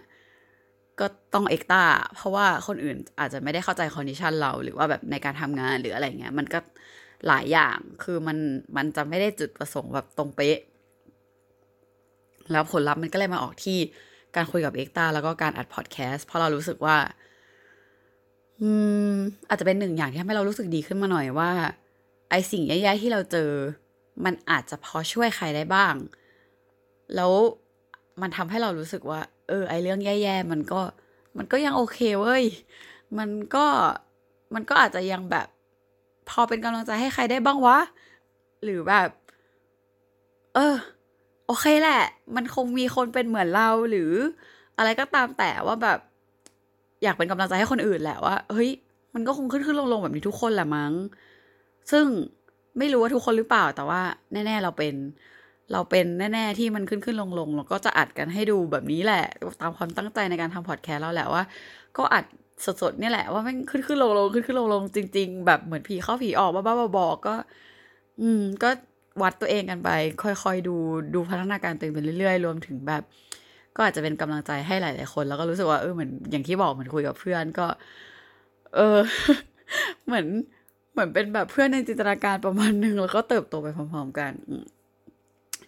[0.99, 1.83] ก็ต้องเอกตา
[2.15, 6.59] เพราะว่าคนอื่นอาจจะไม่ได้เข้าใจ condition เรา หรือว่าแบบในการทำงานหรืออะไรเงี้ยมันก็
[7.27, 8.37] หลายอย่างคือมัน
[8.75, 10.57] มันจะไม่ได้จุดประสงค์แบบตรงเป๊ะ
[12.51, 13.77] แล้วผลลัพธ์มันก็เลยมาออกที่
[14.35, 16.97] การคุยกับเอ็กตาแล้วก็การอัดพอดแคสต์เพราะเรารู้สึกว่า
[18.61, 18.69] อื
[19.11, 19.13] ม
[19.49, 21.51] อาจจะเป็นหนึ่งอย่างที่ทำให้เรารู้สึกดีขึ้นมาหน่อยว่า
[22.29, 23.49] ไอสิ่งแย่ๆที่เราเจอ
[24.25, 25.95] มันอาจจะพอช่วยใครได้บ้าง
[27.15, 27.31] แล้ว
[28.21, 30.81] มันทำให้เรารู้สึกว่า เออ ไอเรื่องแย่ๆมันก็
[31.37, 32.43] มันก็ยังโอเคเว้ย
[33.17, 33.65] มันก็
[34.53, 35.47] มันก็อาจจะยังแบบ
[36.29, 37.77] พอเป็นกำลังใจให้ใครได้บ้างวะ
[38.63, 39.09] หรือแบบ
[40.55, 40.75] เออ
[41.47, 42.01] โอเคแหละ
[42.35, 44.11] มันคงมีคนเป็นเหมือนเราหรือ
[44.77, 45.99] อะไรก็ตามแต่ว่าแบบ
[47.03, 48.69] อยากเป็นกำลังใจให้คนอื่นแหละว่าเฮ้ย
[49.13, 50.93] มันก็คงขึ้นขึ้นลงลงแบบนี้ทุกคนแหละมั้ง
[51.91, 52.05] ซึ่ง
[52.77, 54.01] ไม่รู้ว่าทุกคนหรือเปล่าแต่ว่า
[54.33, 54.95] แน่ ๆ เราเป็น
[55.71, 59.23] เราเป็นแน่ ๆ ที่มันขึ้นขึ้นลงลงแล้วก็จะอัดกันให้ดูแบบนี้แหละ
[59.61, 61.43] ตามความตั้งใจในการทำพอดแคสต์เราแหละว่า
[61.97, 62.25] ก็อัด
[62.81, 67.35] สดๆเนี่ยแหละว่ามันขึ้นขึ้นลงลงขึ้นขึ้นลงลงจริง ๆ แบบเหมือนผีเข้าผีออกบ้าๆบอๆก็
[68.21, 68.69] อืม ก็
[69.21, 69.89] วัดตัวเองกันไป
[70.23, 70.75] ค่อยๆดู
[71.13, 73.03] ดูพัฒนาการตัวเองไปเรื่อยๆ รวมถึงแบบ
[73.75, 77.67] ก็อาจจะเป็นกำลังใจให้หลายๆคน แล้วก็รู้สึกว่าเออเหมือนอย่างที่บอกเหมือนคุยกับเพื่อนก็
[78.75, 78.99] เออ
[80.05, 80.25] เหมือน
[80.93, 84.31] เหมือนเป็นแบบเพื่อนในจินตนาการประมาณหนึ่งแล้วก็เติบโตไปพร้อม ๆ กัน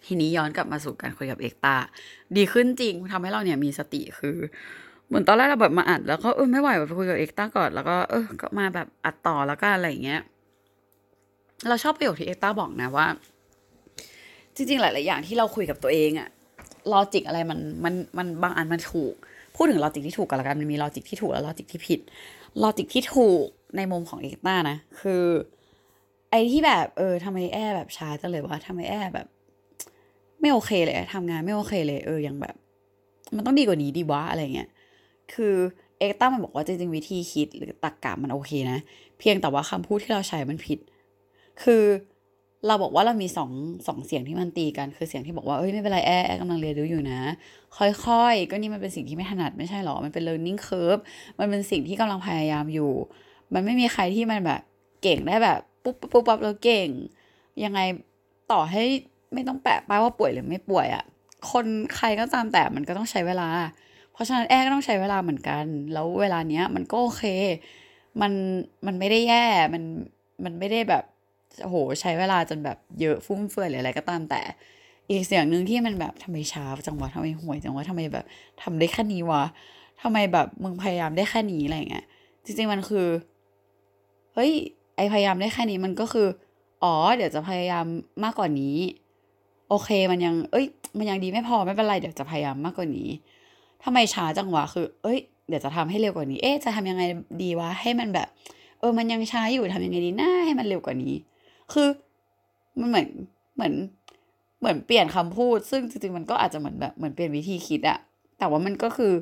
[0.06, 1.78] ทีนี้ย้อนกลับมาสู่การคุยกับเอกตา
[2.36, 4.38] ดีขึ้นจริงทำให้เราเนี่ยมีสติคือ
[5.12, 10.22] เหมือนตอนแรกเราแบบมาอัด แล้วก็เออไม่ไหวแบบคุยกับเอกตาก่อนแล้วก็เออก็มาแบบอัดต่อแล้วก็อะไรอย่างเงี้ย
[11.68, 13.08] เราชอบประโยคที่เอกตาบอกนะว่า
[14.56, 16.30] จริง ๆ หลาย ๆ อย่างที่เราคุยกับตัวเองอะ
[16.92, 19.14] logic อะไรมันมันมันบางอันมันถูก
[19.56, 22.00] พูดถึง logic ที่ถูกกันละกันมันมี logic ที่ถูกและ logic ที่ผิด
[22.64, 23.46] logic ที่ถูก
[23.78, 25.24] ในมุมของเอกตานะ คือ
[26.30, 29.28] ไอ้ที่แบบ เออทำไมแอร์แบบช้าจังเลยวะทำไมแอร์แบบ
[30.40, 32.56] ไม่โอเคเลยทำงานไม่โอเคเลย เออยังแบบ
[33.36, 34.70] มันต้องดีกว่านี้ดิวะอะไรเงี้ย
[35.34, 35.56] คือ
[35.98, 38.80] เอกตามันบอกว่าจริงๆวิธีคิดหรือตรรกะมันโอเคนะ
[39.20, 40.80] เพียงแต่ว่าคำพูดที่เราใช้มันผิด
[41.64, 41.84] คือ
[42.68, 43.52] เราบอกว่าเรามีสอง
[43.88, 47.20] สองเสียงที่มันตีกันคือเสียงที่บอกว่าเอ้ยไม่เป็นไรแอร์แอร์กำลังเรียนรู้อยู่นะ
[47.78, 51.02] ค่อยๆ ก็นี่มันเป็นสิ่งที่ไม่ถนัดไม่ใช่หรอ มันเป็น learning curve
[51.40, 52.92] มันเป็นสิ่งที่กำลังพยายามอยู่
[53.54, 54.62] มันไม่มีใครที่มันแบบ
[55.04, 56.90] เก่งได้แบบปุ๊บปุ๊บปั๊บแล้วเก่ง
[57.64, 57.80] ยังไง
[58.52, 58.84] ต่อให้
[59.34, 61.04] ไม่ต้องแปะป้ายว่าป่วยหรือไม่ป่วยอะ่ะ
[61.52, 61.66] คน
[61.96, 63.48] ใครก็ตามแต่มันก็ต้องใช้เวลา
[64.22, 67.24] ราะฉะนั้นแอร์ก็ต้องใช้เวลาเหมือนกัน แล้วเวลาเนี้ยมันก็โอเค
[68.22, 68.32] มัน
[68.86, 69.84] มันไม่ได้แย่มัน
[70.44, 71.04] มันไม่ได้แบบ
[71.62, 74.42] โหใช้เวลาจนแบบเยอะฟุ่มเฟือยหรืออะไรก็ตามแต่
[75.10, 78.26] อีกเสียงหนึ่งที่มันแบบทำไมช้าจังวะทำไมห่วยจังวะทำไมแบบ
[78.62, 79.44] ทำได้แค่นี้วะ
[80.02, 82.06] ทำไมแบบมึงพยายามได้แค่นี้อะไรเงี้ย
[82.46, 83.08] จริงๆมันคือ
[84.34, 84.52] เฮ้ย
[84.96, 86.28] ไอพยายามได้แค่นี้มันก็คือ
[86.84, 87.86] อ๋อ เดี๋ยวจะพยายาม
[88.24, 88.78] มากกว่านี้
[89.70, 90.66] โอเคมันยัง เอ้ย
[90.98, 93.10] มันยังดีไม่พอไม่เป็นไร เดี๋ยวจะพยายามมากกว่านี้
[93.84, 97.04] ทำไมช้าจังวะคือ เอ้ย เดี๋ยวจะทำให้เร็วกว่านี้ เอ๊ะ จะทำยังไง
[97.42, 98.28] ดีวะ ให้มันแบบ
[98.80, 101.16] เออ มันยังช้าอยู่ทำยังไงดีหน้าให้มันเร็วกว่านี้
[101.74, 101.88] คือ
[102.80, 103.08] มันเหมือน
[103.56, 103.74] เหมือน
[104.60, 107.98] เหมือนเปลี่ยนคำพูด ซึ่งจริงๆ มันก็อาจจะเหมือนแบบ เหมือนเปลี่ยนวิธีคิดอะ
[108.40, 109.14] แต่ว่ามันก็คือ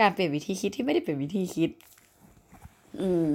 [0.00, 1.70] การเปลี่ยนวิธีคิดที่ไม่ได้เปลี่ยนวิธีคิด
[3.00, 3.26] อืม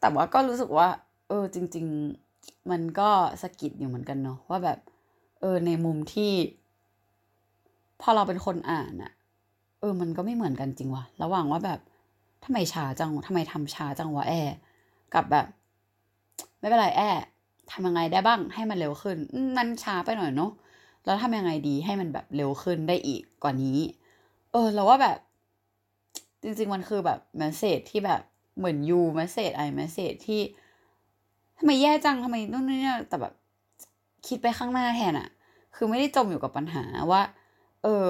[0.00, 0.88] แต่ว่าก็รู้สึกว่า
[1.28, 1.86] เออ จริง
[2.28, 3.10] ๆ มันก็
[3.42, 4.78] สะกิดอยู่เหมือนกันเนาะ ว่าแบบ
[5.40, 6.32] เออ ในมุมที่
[8.00, 9.12] พอเราเป็นคนอ่านอะ
[9.82, 11.80] เออ มันก็ไม่เหมือนกันจริงวะระหว่างว่าแบบ
[12.44, 14.34] ทำไมช้าจังทำไมทำช้าจังวะแอ
[15.14, 15.46] กับแบบ
[16.58, 17.02] ไม่เป็นไรแอร์
[17.70, 19.18] ทำยังไงได้บ้างให้มันเร็วขึ้น
[19.56, 20.50] มันช้าไปหน่อยเนาะ
[21.04, 23.78] แล้วทำยังไงดีให้มันแบบเร็วขึ้นได้อีกกว่านี้
[24.52, 25.18] เออ เราว่าแบบ
[26.42, 28.20] จริง ๆ มันคือแบบ message ที่แบบ
[28.58, 30.40] เหมือน you message I message ที่
[31.58, 33.34] ทำไมแย่จังทำไมนู่นนี่แต่แบบ
[34.26, 35.28] คิดไปข้างหน้าแทนอะ
[35.74, 37.22] คือไม่ได้จมอยู่กับปัญหาว่า
[37.82, 38.06] เออ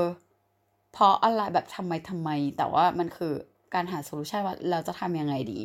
[0.93, 3.33] เพราะอะไรแบบทำไมทำไม แต่ว่ามันคือ
[3.75, 5.61] การหาโซลูชันว่าเราจะทำยังไงดี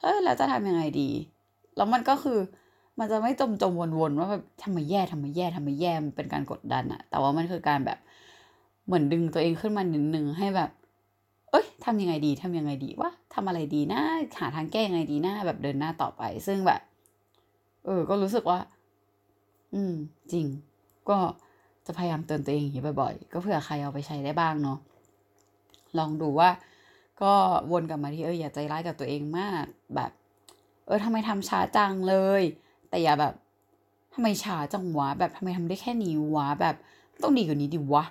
[0.00, 1.10] เออเราจะทำยังไงดี
[1.76, 2.38] แล้วมันก็คือ
[2.98, 7.98] มันจะไม่จมจมวนๆว่าแบบทำไมแย่ทำไมแย่ทำไมแย่มันเป็นการกดดันอะแต่ว่ามันคือการแบบ
[8.86, 10.70] เหมือนดึงตัวเองขึ้นมาหนึ่งหนึ่งให้แบบ
[11.50, 14.00] เอ้ยทำยังไงดีทำยังไงดีวะทำอะไรดีนะ
[14.40, 16.80] หาทางแก้ยังไงดีนะแบบเดินหน้าต่อไป ซึ่งแบบ
[17.84, 18.58] เออ ก็รู้สึกว่า
[19.74, 19.94] อืม
[20.32, 20.46] จริง
[21.08, 21.18] ก็
[21.90, 24.78] จะพยายามเตือนตัวเองอย่างนี้บ่อยๆ ก็เผื่อใครเอาไปใช้ได้บ้างเนาะ
[25.98, 26.50] ลองดูว่า
[27.22, 27.32] ก็
[27.70, 30.10] วนกลับมาที่เอออย่าใจร้ายกับตัวเองมาก แบบ
[30.86, 32.42] เออทำไมทำช้าจังเลย
[32.88, 33.34] แต่อย่าแบบ
[34.14, 36.76] ทำไมช้าจังวะ แบบทำไมทำได้แค่นี้วะ แบบ
[37.22, 38.04] ต้องดีกว่านี้ดิวะ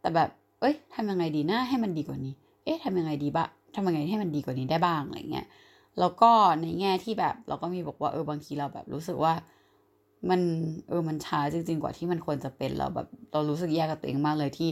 [0.00, 2.32] แต่แบบ เอ้ยทำยังไงดีนะให้มันดีกว่านี้
[2.64, 5.46] เอ๊ะทำยังไงดีบะทำยังไงให้มันดีกว่านี้ได้บ้างอะไรเงี้ย
[5.98, 6.30] แล้วก็
[6.62, 9.32] ในแง่ที่แบบเราก็มีบอกว่าเออบางทีเราแบบรู้สึกว่า
[10.30, 10.40] มัน
[10.88, 14.70] เออมันช้าจริง ๆ กว่าที่มันควรจะเป็นเราแบบเรารู้สึกแย่กับตัวเองมากเลยที่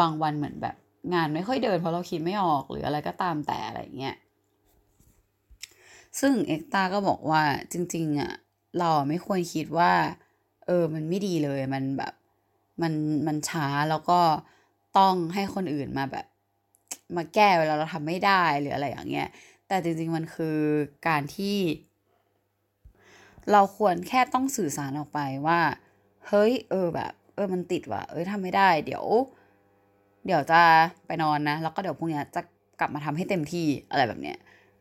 [0.00, 0.76] บางวันเหมือนแบบ
[1.14, 4.16] งานไม่ค่อยเดินเพราะเราคิดไม่ออกหรืออะไรก็ตามแต่อะไรเงี้ย
[6.20, 8.32] ซึ่งเอ็กตาก็บอกว่าจริง ๆอะ
[8.78, 9.92] เราไม่ควรคิดว่า
[10.66, 12.14] เออมันไม่ดีเลยมันแบบ
[12.82, 12.92] มัน
[13.26, 14.20] มันช้าแล้วก็
[14.98, 16.26] ต้องให้คนอื่นมาแบบ
[17.16, 19.28] มาแก้เวลาเราทำไม่ได้หรืออะไรอย่างเงี้ย
[19.68, 20.58] แต่จริง ๆ มันคือ
[21.08, 21.56] การที่
[23.52, 25.60] เราควรแค่ต้องสื่อสารออกไปว่า
[26.28, 29.04] เฮ้ย เออแบบ เออมันติดว่ะเอ้ยทำไม่ได้ เดี๋ยว
[30.26, 30.60] เดี๋ยวจะ
[31.06, 32.40] ไปนอนนะ แล้วก็เดี๋ยวพรุ่งนี้จะ
[32.80, 34.38] กลับมาทำให้เต็มที่อะไรแบบเนี้ย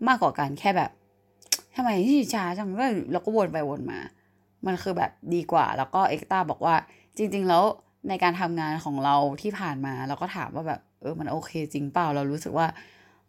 [0.07, 0.91] มากกว่าการแค่แบบ
[1.75, 3.99] ทำไมที่ช้าจังเลยเราก็วนไปวนมา
[4.65, 6.75] มันคือแบบดีกว่า แล้วก็เอ็กตาบอกว่า
[7.17, 7.63] จริง ๆ แล้ว
[8.09, 12.67] ในการทำงานของเราที่ผ่านมาเราก็ถามว่าแบบ เออมันโอเคจริงเปล่าเรารู้สึกว่า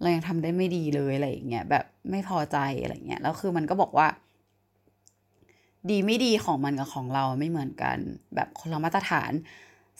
[0.00, 4.06] เรายังทำได้ไม่ดีเลยอะไรอย่างเงี้ยแบบไม่พอใจอะไรเงี้ยแล้วคือมันก็บอกว่า
[5.90, 7.98] ดีไม่ดีของมันกับของเราไม่เหมือนกัน
[8.34, 9.32] แบบคนละมาตรฐาน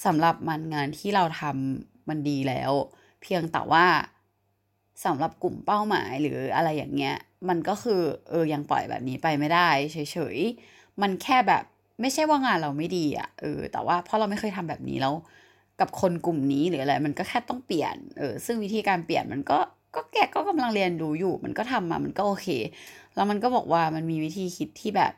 [0.05, 2.72] สำหรับมันงานที่เราทำมันดีแล้ว
[3.22, 3.87] เพียงแต่ว่า
[5.05, 7.16] สำหรับกลุ่มเป้าหมายหรืออะไรอย่างเงี้ย
[7.49, 11.64] มันก็คือเออยังปล่อยแบบนี้ไปไม่ได้เฉยๆมันแค่แบบ
[12.01, 15.14] ไม่ใช่ว่างานเราไม่ดีอะเออแต่ว่าเพราะเราไม่เคยทำแบบนี้แล้ว
[15.81, 19.59] กับคนกลุ่มนี้หรืออะไรมันก็แค่ต้องเปลี่ยนเออซึ่งวิธีการเปลี่ยนมันก็
[19.94, 22.49] ก็แกก็กำลังเรียนรู้อยู่ มันก็ทำมามันก็โอเค
[23.14, 25.12] แล้วมันก็บอกว่ามันมีวิธีคิดที่แบบ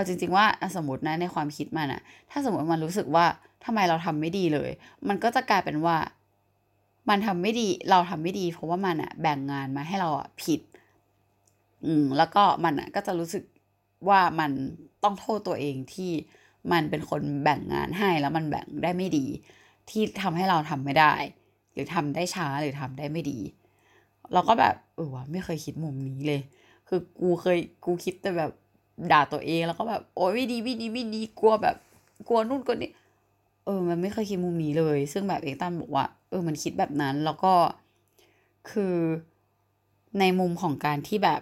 [0.00, 3.26] เอาจริง ๆ ว่าสมมตินะในความคิดมันอะถ้าสมมติมันรู้สึกว่า
[3.64, 4.70] ทำไมเราทำไม่ดีเลย
[5.08, 5.96] มันก็จะกลายเป็นว่า
[7.08, 10.60] มันทำไม่ดีเราทำไม่ดี เพราะว่ามันอะแบ่งงานมาให้เราอะผิด
[11.86, 13.44] อืมแล้วก็มันอะก็จะรู้สึก
[14.08, 14.50] ว่ามัน
[15.04, 16.10] ต้องโทษตัวเองที่
[16.72, 19.26] มันเป็นคนแบ่งงานให้แล้วมันแบ่งได้ไม่ดี
[19.90, 21.14] ที่ทำให้เราทำไม่ได้
[21.72, 23.38] หรือทำได้ช้าหรือทำได้ไม่ดี
[24.32, 26.40] เราก็แบบเออวะไม่เคยคิดมุมนี้เลย
[26.88, 28.52] คือกูเคยกูคิดแต่แบบ
[29.12, 31.76] ด่าตัวเองแล้วก็แบบโอ้ยไม่ดีไม่ดีไม่ดีกลัวแบบ
[32.28, 32.92] กลัวนู่นกลัวนี่
[33.64, 37.52] เออ มันไม่เคยคิดมุมนี้เลย ซึ่งแบบเอกตันบอกว่า เออ มันคิดแบบนั้น แล้วก็
[38.70, 38.96] คือ
[40.20, 41.40] ในมุมของการที่แบบ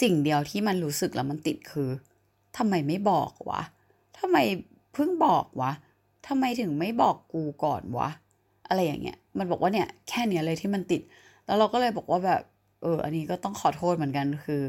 [0.00, 1.90] สิ่งเดียวที่มันรู้สึกแล้วมันติดคือ
[2.56, 3.62] ทำไมไม่บอกวะ
[4.18, 4.36] ทำไม
[4.94, 5.72] เพิ่งบอกวะ
[6.28, 8.08] ทำไมถึงไม่บอกกูก่อนวะ
[8.68, 11.02] อะไรอย่างเงี้ย มันบอกว่าเนี่ยแค่เนี้ยเลยที่มันติด
[11.46, 12.42] แล้วเราก็เลยบอกว่าแบบ
[12.82, 14.62] เออ อันนี้ก็ต้องขอโทษเหมือนกันคือ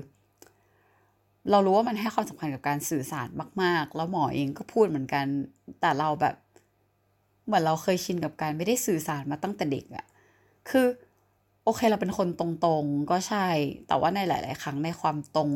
[1.50, 3.30] เรารู้ว่ามันให้ความสำคัญกับการสื่อสาร
[3.62, 5.26] มาก ๆ แล้วหมอเองก็พูดเหมือนกัน
[5.82, 6.36] แต่เราแบบ
[7.46, 10.06] เหมือนเราเคยชินกับการไม่ได้สื่อสารมาตั้งแต่เด็กอะ
[10.70, 10.86] คือ
[11.64, 13.48] โอเคเราเป็นคนตรงๆ ก็ใช่
[13.88, 15.52] แต่ว่าในหลาย ๆ ครั้งในความตรง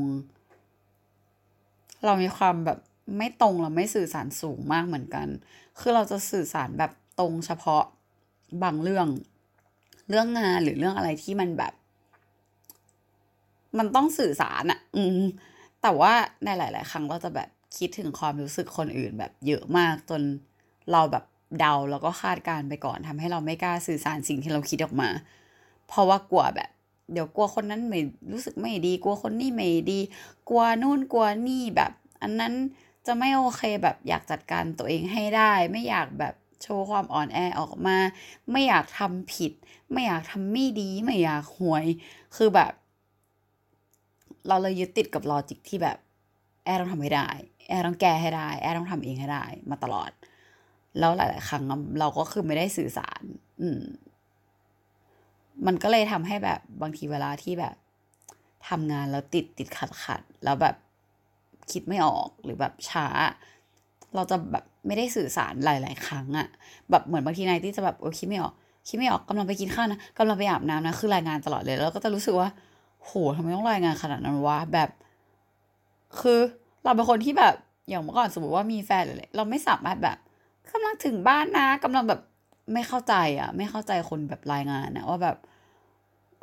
[2.06, 2.80] เรามีความแบบ
[3.17, 5.28] ไม่ตรงเราไม่สื่อสารสูงมากเหมือนกัน
[5.80, 7.84] คือเราจะสื่อสารแบบตรงเฉพาะ
[8.63, 9.08] บางเรื่อง
[10.10, 11.74] เรื่องงานหรือเรื่องอะไรที่มันแบบ
[13.78, 15.21] มันต้องสื่อสารอะอืม
[15.88, 16.13] แต่ว่า
[16.45, 20.21] ในหลาย ๆ ครั้งเราจะแบบคิดถึงความรู้สึกคนอื่นแบบเยอะมากจน
[20.91, 21.26] เราแบบ
[21.60, 25.10] เดาแล้วก็คาดการไปก่อนทำให้เราไม่กล้าสื่อสารสิ่งที่เราคิดออกมา
[25.88, 26.69] เพราะว่ากลัวแบบ
[27.12, 28.00] เดี๋ยวกลัวคนนั้นไม่
[28.32, 30.00] รู้สึกไม่ดี กลัวคนนี้ไม่ดี
[30.50, 32.54] กลัวนู่นกลัวนี่แบบ อันนั้น
[33.06, 37.98] จะไม่โอเคแบบอยากจัดการตัวเองให้ได้ ไม่อยากแบบโชว์ความอ่อนแอออกมา
[38.52, 39.52] ไม่อยากทำผิด
[39.91, 41.86] ไม่อยากทำไม่ดี ไม่อยากห่วย
[42.36, 42.74] คือแบบ
[44.47, 45.97] เราเลยยึดติดกับ logic ที่แบบ
[46.65, 47.27] แอร์ต้องทำให้ได้
[47.69, 50.12] แอร์ต้องแก้ให้ได้ แอร์ต้องทำเองให้ได้ มาตลอด
[50.99, 51.63] แล้วหลาย ๆ ครั้ง
[51.99, 53.21] เราก็คือไม่ได้สื่อสาร
[53.62, 53.81] อืม
[55.65, 57.75] มันก็เลยทำให้แบบบางทีเวลาที่แบบ
[58.69, 60.75] ทำงานแล้วติดติดขัดขัดแล้วแบบ
[61.71, 63.08] คิดไม่ออกหรือแบบช้า
[64.15, 66.47] เราจะแบบไม่ได้สื่อสารหลาย ๆ ครั้งอะ
[66.89, 68.53] แบบเหมือนบางทีนายที่จะแบบเออคิดไม่ออก
[68.88, 72.49] คิดไม่ออกกำลังไปกินข้าวนะกำลังไปอาบน้ำนะ คือรายงานตลอดเลย แล้วก็จะรู้สึกว่า
[73.06, 74.89] โหทำไมต้องรายงานขนาดนั้นวะแบบ
[76.22, 76.39] คือ
[76.84, 77.56] เราเป็นคนที่แบบ
[77.89, 80.18] อย่างเมื่อก่อนสมมติว่ามีแฟนหรืออะไรเราไม่สามารถแบบ
[80.72, 82.22] กำลังถึงบ้านนะกำลังแบบ
[82.74, 85.38] ไม่เข้าใจอะไม่เข้าใจคนแบบรายงานนะว่าแบบ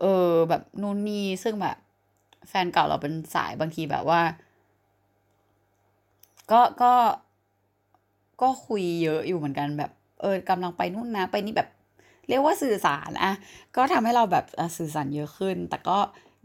[0.01, 1.77] เออแบบนู่นนี่ซึ่งแบบ
[2.49, 4.21] แฟนเก่าเราเป็นสายบางทีแบบว่า
[6.51, 6.93] ก็ก็
[8.43, 11.69] ก็คุยเยอะอยู่เหมือนกันแบบ เออกำลังไปนู่นนะไปนี่แบบ
[12.29, 13.33] เรียกว่าสื่อสารอะ
[13.77, 14.45] ก็ทำให้เราแบบ
[14.79, 15.99] สื่อสารเยอะขึ้น แต่ก็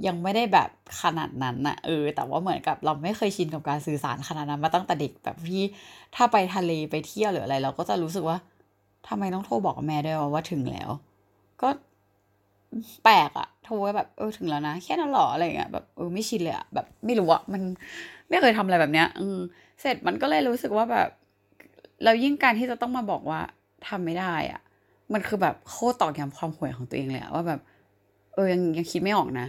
[0.08, 0.70] ยังไม่ได้แบบ
[1.02, 5.64] ขนาดนั้นนะเออ แต่ว่าเหมือนกับเราไม่เคยชินกับการสื่อสารขนาดนั้นมาตั้งแต่เด็กแบบที่
[6.16, 8.38] ถ้าไปทะเลไปเที่ยวหรืออะไร เราก็จะรู้สึกว่า
[9.08, 10.90] ทำไมต้องโทรบอกแม่ด้วยว่าถึงแล้ว
[11.62, 11.70] ก็
[13.04, 17.62] แปลกอะโทรแบบเออถึงแล้วนะแค่นั้นหรออะไรเงี้ยแบบเออไม่ชินเลยอะแบบไม่รู้อะมัน
[18.30, 19.38] ไม่เคยทำอะไรแบบเนี้ยอืม
[19.82, 21.10] เสร็จมันก็เลยรู้สึกว่าแบบ
[22.04, 23.42] เรายิ่งการที่จะต้องมาบอกว่า
[23.88, 24.62] ทำไม่ได้อะ
[25.14, 27.60] มันคือแบบโคตรตอกย้ำความห่วยของตัวเองเลยว่าแบบ
[28.34, 29.48] เออยังยังคิดไม่ออกนะ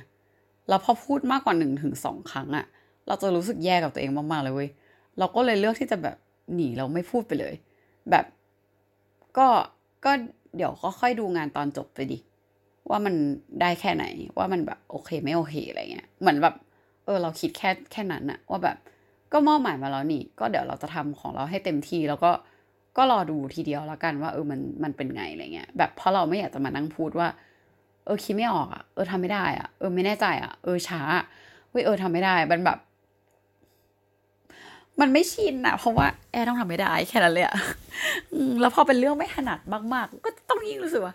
[0.68, 2.66] แล้วพอพูดมากกว่าหนึ่งถึงสองครั้งอะ
[3.06, 4.70] เราจะรู้สึกแย่กับตัวเองมากๆเลยเว้ย
[5.18, 6.16] เราก็เลยเลือกที่จะแบบ
[6.54, 7.54] หนีเราไม่พูดไปเลย
[8.10, 8.24] แบบ
[9.38, 9.46] ก็
[10.04, 10.12] ก็
[10.56, 12.18] เดี๋ยวก็ค่อยดูงานตอนจบไปดิ
[12.90, 13.14] ว่ามัน
[13.60, 14.04] ได้แค่ไหน
[14.38, 16.54] ว่ามันแบบโอเคไม่โอเคอะไรเงี้ยเหมือนแบบ
[17.04, 18.76] เออเราคิดแค่แค่นั้นอะว่าแบบ
[19.32, 22.30] ก็มอบหมายมาแล้วนี่ ก็เดี๋ยวเราจะทำของเราให้เต็มที่แล้วก็
[22.96, 27.28] ก็รอดูทีเดียวแล้วกันว่าเออมันมันเป็นไงอะไรเงี้ยแบบเพราะเราไม่อยากจะมานั่งพูดว่า
[28.08, 31.00] เออคิดไม่ออกอะเออทำไม่ได้อะเออไม่แน่ใจอะเออช้า
[31.70, 32.78] เว้ยเออทำไม่ได้ มันแบบ
[35.00, 37.56] มันไม่ชินอะเพราะว่าแอร์ต้องทำไม่ได้แค่นั้นเลยอะ
[38.60, 39.60] แล้วพอเป็นเรื่องไม่ถนัด
[39.94, 41.14] มาก ๆ ก็ต้องยิ่งรู้สึกว่า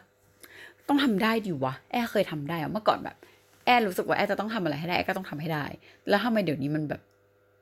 [0.88, 3.16] ต้องทำได้ดิวะแอร์เคยทำได้อะเมื่อก่อนแบบ
[3.66, 5.66] แอร์รู้สึกว่าแอร์จะต้องทำอะไรให้ได้แอร์ก็ต้องทำให้ได้
[6.10, 7.02] แล้วทำไมเดี๋ยวนี้มันแบบ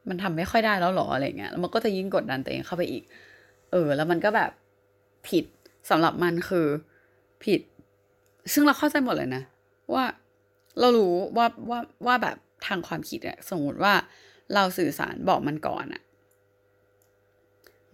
[0.10, 3.04] มันทำไม่ค่อยได้แล้วหรออะไรเงี้ยแล้วมันก็จะยิ่งกดดันตัวเองเข้าไปอีก
[3.72, 4.52] เออ แล้วมันก็แบบ
[5.28, 5.46] ผิด
[5.89, 6.67] สำหรับมันคือ
[7.46, 7.62] ผิด
[8.54, 9.44] ซึ่งเราเข้าใจหมดเลยนะ
[9.94, 10.06] ว่า
[10.80, 13.94] เรารู้ว่าว่าว่าแบบทางความคิดอะสมมติว่า
[14.54, 16.02] เราสื่อสารบอกมันก่อนอะ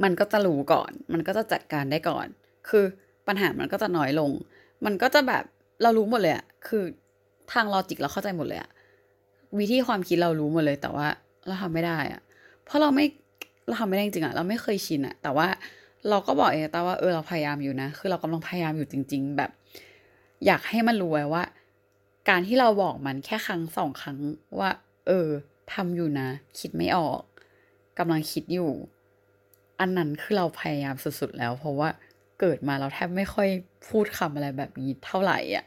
[0.04, 2.28] มันก็จะรู้ก่อน มันก็จะจัดการได้ก่อน
[2.70, 2.86] คือ
[3.28, 4.32] ปัญหามันก็จะน้อยลง
[4.86, 5.44] มันก็จะแบบ
[5.82, 6.84] เรารู้หมดเลยอะคือ
[7.54, 8.70] ทางลอจิกเราเข้าใจหมดเลยอะ
[9.60, 11.08] วิธีความคิดเรารู้หมดเลย แต่ว่า
[11.48, 12.22] เราทำไม่ได้อะ
[12.66, 13.06] เพราะเราไม่
[13.68, 15.48] เราทำไม่ได้จริงอะเราไม่เคยชินอะแต่ว่า
[16.10, 19.52] เราก็บอกเองตาว่าเออเราพยายามอยู่นะ คือเรากำลังพยายามอยู่จริง ๆ แบบ
[20.46, 21.44] อยากให้มันรู้ไว้ว่า
[22.30, 24.18] การที่เราบอกมันแค่ครั้งสองครั้ง
[24.60, 24.70] ว่า
[25.08, 25.28] เออ
[25.74, 27.22] ทำอยู่นะ คิดไม่ออก
[28.00, 28.72] กำลังคิดอยู่
[29.80, 31.90] อันนั้นคือเราพยายามสุดๆแล้ว เพราะว่า
[32.40, 33.50] เกิดมาเราแทบไม่ค่อย
[33.90, 35.66] พูดคำอะไรแบบนี้เท่าไหร่อะ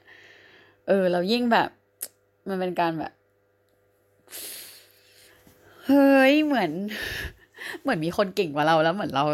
[0.89, 1.69] เออ เรายิ่งแบบ
[2.49, 3.13] มันเป็นการแบบ
[5.87, 6.71] เฮ้ยเหมือน
[7.83, 9.25] เหมือนมีคนเก่งกว่าเราแล้วเหมือนเรา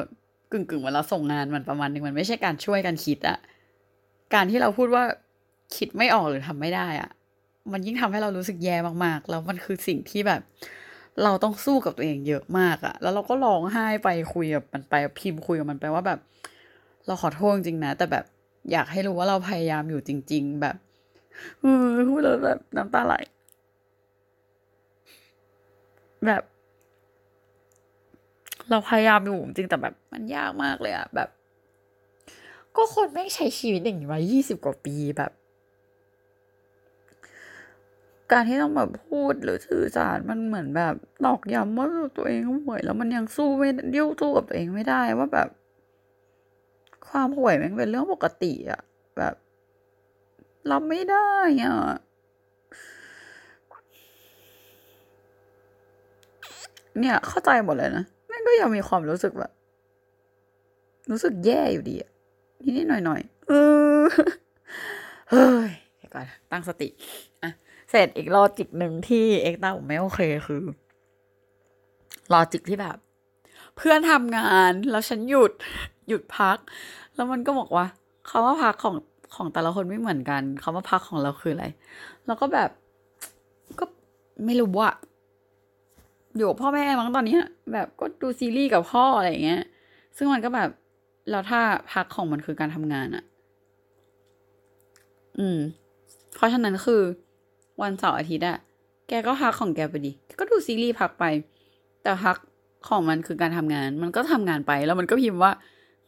[0.53, 3.39] กึ่งกึ่งว่าเราส่งงานมันประมาณนึงมันไม่ใช่การช่วยกันคิดอะ
[4.35, 5.05] การที่เราพูดว่า
[5.75, 7.11] คิดไม่ออกหรือทำไม่ได้อะ
[7.73, 10.41] มันยิ่งทำให้เรารู้สึกแย่มากๆ แล้วมันคือสิ่งที่แบบ
[11.23, 16.19] เราต้องสู้กับตัวเองเยอะมากอะแล้วเราก็ร้องไห้ไปคุยกับมันไปพิมพ์คุยกับมันไปว่าแบบ
[17.07, 18.25] เราขอโทษจริงนะ แต่แบบ
[18.73, 20.77] อยากให้รู้ว่าเราพยายามอยู่จริง ๆ แบบ
[21.61, 23.15] เออพูดแล้วแบบน้ำตาไหล
[26.27, 26.43] แบบ
[28.71, 31.29] เราพยายามอยู่จริงแต่แบบ มันยากมากเลยอะแบบ
[32.77, 35.33] ก็คนไม่ใช้ชีวิตอย่างนี้มายี่สิบกว่าปีแบบ
[38.33, 45.49] การที่ต้องแบบพูดหรือสื่อสารมันเหมือนแบบตอกย้ำว่าตัวเองห่วย แล้วมันยังสู้ไม่ดิ้วสู้กับตัวเองไม่ได้ว่าแบบ
[47.09, 48.81] ความห่วยมันเป็นเรื่องปกติอะ
[49.19, 49.35] แบบ
[50.71, 51.31] รับไม่ได้
[51.65, 51.75] อะ
[57.01, 59.53] เนี่ย เข้าใจหมดเลยนะแม่งก็ยังมีความรู้สึกแบบ
[61.11, 62.11] รู้สึกแย่อยู่ดีอะ
[62.77, 63.53] นิดๆหน่อยๆเอ
[64.01, 64.03] อ
[65.31, 66.89] เฮ้ยเดี๋ยวก่อนตั้งสติ
[67.91, 70.63] เสร็จอีกลอจิกหนึ่งที่เอ็กต้าผมไม่โอเคคือ
[72.33, 72.97] ลอจิกที่แบบ
[73.77, 75.53] เพื่อนทำงานแล้วฉันหยุด
[76.09, 76.59] หยุดพัก
[77.15, 77.87] แล้วมันก็บอกว่า
[78.29, 78.97] คาว่าพักของ
[79.35, 81.67] ของแต่ละคนไม่เหมือนกันคาว่าพักของเราคืออะไร
[82.27, 82.71] แล้วก็แบบ
[83.79, 83.85] ก็
[84.45, 84.93] ไม่รู้ว่า
[86.37, 87.37] อยู่พ่อแม่มั้งตอนนี้
[87.73, 89.63] แบบก็ดูซีรีส์กับพ่ออะไรอย่างเงี้ย
[90.17, 90.71] ซึ่งมันก็แบบ
[91.31, 91.61] แล้วถ้า
[91.93, 93.25] พักของมันคือการทำงานอะ
[95.39, 95.59] อืม
[96.35, 97.03] เพราะฉะนั้นคือ
[97.83, 98.59] วันเสาร์อาทิตย์อะ
[99.09, 101.25] แกก็พักของแกไปดิก็ดูซีรีส์พักไป
[102.03, 102.37] แต่พัก
[102.89, 105.53] ของมันคือการทำงาน มันก็ทำงานไปแล้วมันก็พิมพ์ว่า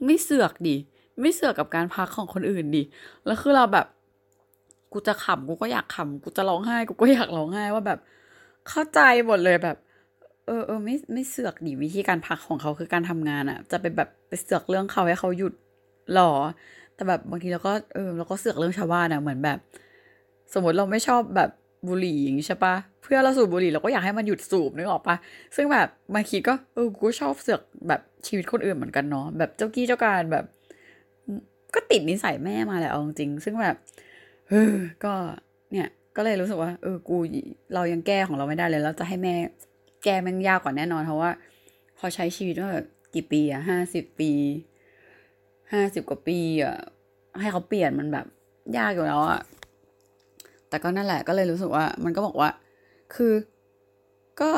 [0.04, 0.76] ไม่เสือกดิ
[1.20, 2.82] ไม่เสือกกับการพักของคนอื่นดิ
[3.26, 3.86] แล้วคือเราแบบ
[4.92, 7.98] กูจะขำกูก็อยากขำกูจะร้องไห้กูก็อยากร้องไห้ว่าแบบ
[8.68, 9.76] เข้าใจหมดเลยแบบ
[10.46, 15.52] เออเออไม่ไม่เสือกดิวิธีการพักของเขาคือการทำงานอะจะไปแบบไปเสือกเรื่องเขาให้เขาหยุด
[16.14, 16.32] หรอ
[16.94, 19.58] แต่แบบบางทีเราก็เออเราก็เสือกเรื่องชาวบ้านอะเหมือนแบบ
[20.54, 21.50] สมมติเราไม่ชอบแบบ
[21.88, 25.16] บุหรี่อย่างนี้ใช่ปะเพื่อเราสูบบุหรี่เราก็อยากให้มันหยุดสูบนึกออกปะ
[25.56, 30.44] ซึ่งแบบบางทีก็เออกูชอบเสือกแบบชีวิตคนอื่นเหมือนกันเนาะแบบเจ้ากี้เจ้าการแบบ
[31.74, 33.76] ก็ติดนิสัยแม่มาแหละเอาจริงซึ่งแบบ
[34.48, 35.12] เออก็
[35.72, 37.16] เนี่ยก็เลยรู้สึกว่าเออกู
[37.74, 39.34] เรายังแก้ของเราไม่ได้เลยแล้วจะให้แม่
[40.04, 41.30] แก้แม่งยากกว่าแน่นอนเพราะว่า
[41.98, 44.30] พอใช้ชีวิตมาแบบกี่ปีอะห้าสิบปี
[45.72, 46.76] ห้าสิบกว่าปีอะ
[47.40, 48.26] ให้เขาเปลี่ยนมันแบบ
[48.76, 49.40] ยากอยู่แล้วอะ
[50.68, 52.50] แต่ก็นั่นแหละก็เลยรู้สึกว่า มันก็บอกว่า
[53.14, 53.32] คือ
[54.40, 54.50] ก็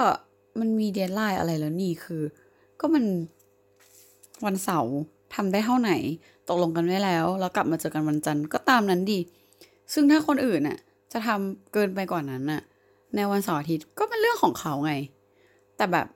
[0.61, 2.23] มันมีเดทไลน์อะไรแล้วนี่คือ
[2.81, 3.05] ก็มัน
[4.46, 4.94] วันเสาร์
[5.35, 5.90] ทำได้เท่าไหน
[6.49, 9.18] ตกลงกันไว้แล้ว แล้วกลับมาเจอกันวันจันทร์ก็ตามนั้นดี
[9.92, 10.79] ซึ่งถ้าคนอื่นน่ะ
[11.12, 12.61] จะทำเกินไปกว่านั้นน่ะ
[13.16, 14.92] ในวันเสาร์อาทิตย์ก็เป็นเรื่องของเขาไง
[15.77, 16.07] แต่แบบ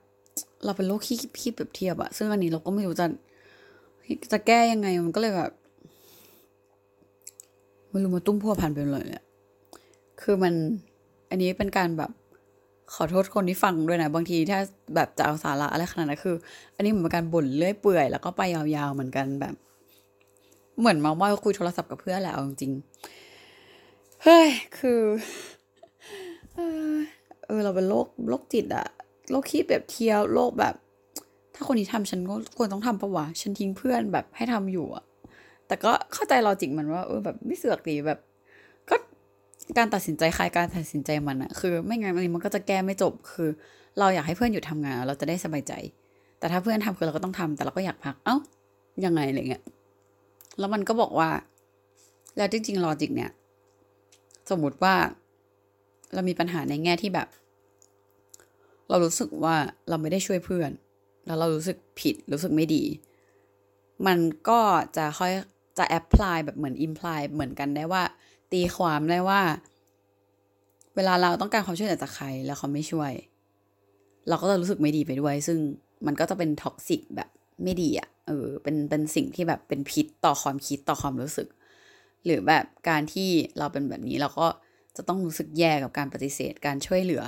[0.65, 3.05] เราเป็นโรคขี้ขี้เปรียบเทียบอะซึ่งอันนี้เราก็ไม่รู้จะ
[4.31, 5.51] จะแก้ยังไงมันก็เลยแบบ
[7.89, 9.24] ไม่รู้มาตุ้มพัวพันไปเลยเลย
[10.21, 10.53] คือมัน
[11.29, 12.11] อันนี้เป็นการแบบ
[12.93, 14.59] ขอโทษคนที่ฟังด้วยนะ บางทีถ้า
[14.95, 16.35] แบบจะเอาสาระอะไรขนาดนั้นคือ
[16.75, 19.55] อันนี้เหมือนการบ่นเลื่อยเปื่อย แล้วก็ไปยาวๆเหมือนกันแบบ
[20.79, 22.71] เหมือนมาว่าคุยโทรศัพท์กับเพื่อนแหละเอาจริง
[24.23, 25.01] เฮ้ยคือ
[26.55, 28.87] เออเราเป็นโรคโรคจิตอะ
[29.29, 30.75] โรคขี้แบบเทียวโรคแบบ
[31.55, 35.03] ถ้าคนนี้ทำฉันก็ควรต้องทำปะวะฉันทิ้งเพื่อนแบบให้ทำอยู่อะ
[35.67, 38.19] แต่ก็เข้าใจลอจิกมันว่าเออแบบไม่เสือกดีแบบ
[39.77, 43.49] การตัดสินใจใครการตัดสินใจมันอะคือ ไม่งั้นอันนี้มันก็จะแก้ไม่จบ คือ
[43.99, 45.73] เราอยากให้เพื่อนหยุดทำงาน เราจะได้สบายใจ
[46.39, 48.35] แต่ถ้าเพื่อนทำคือเราก็ต้องทำแต่เราก็อยากพัก เอ้า
[49.05, 49.63] ยังไงอะไรเงี้ย
[50.59, 51.29] แล้วมันก็บอกว่า
[52.37, 53.31] แล้วจริงๆ logic เนี่ย
[54.49, 54.95] สมมติว่า
[56.13, 57.27] เรามีปัญหาในแง่ที่แบบ
[58.89, 59.55] เรารู้สึกว่า
[59.89, 60.71] เราไม่ได้ช่วยเพื่อน
[61.25, 62.83] แล้วเรารู้สึกผิด รู้สึกไม่ดี
[64.07, 64.17] มัน
[64.49, 64.59] ก็
[64.97, 65.31] จะค่อย
[65.77, 68.03] จะ apply แบบเหมือน imply เหมือนกันได้ว่า
[68.53, 69.41] ตีความได้ว่า
[70.95, 73.11] เวลาเราต้องการความช่วยเหลือจากใครแล้วเขาไม่ช่วย
[74.29, 75.57] เราก็จะรู้สึกไม่ดีไปด้วย ซึ่ง
[76.05, 77.29] มันก็จะเป็นท็อกซิกแบบ
[77.63, 81.47] ไม่ดีอะ่ะเออเป็นเป็นสิ่งที่แบบเป็นพิษต่อความคิดต่อความรู้สึก
[82.25, 84.47] หรือแบบการที่เราเป็นแบบนี้เราก็
[84.95, 87.23] จะต้องรู้สึกแย่กับการปฏิเสธการช่วยเหลือ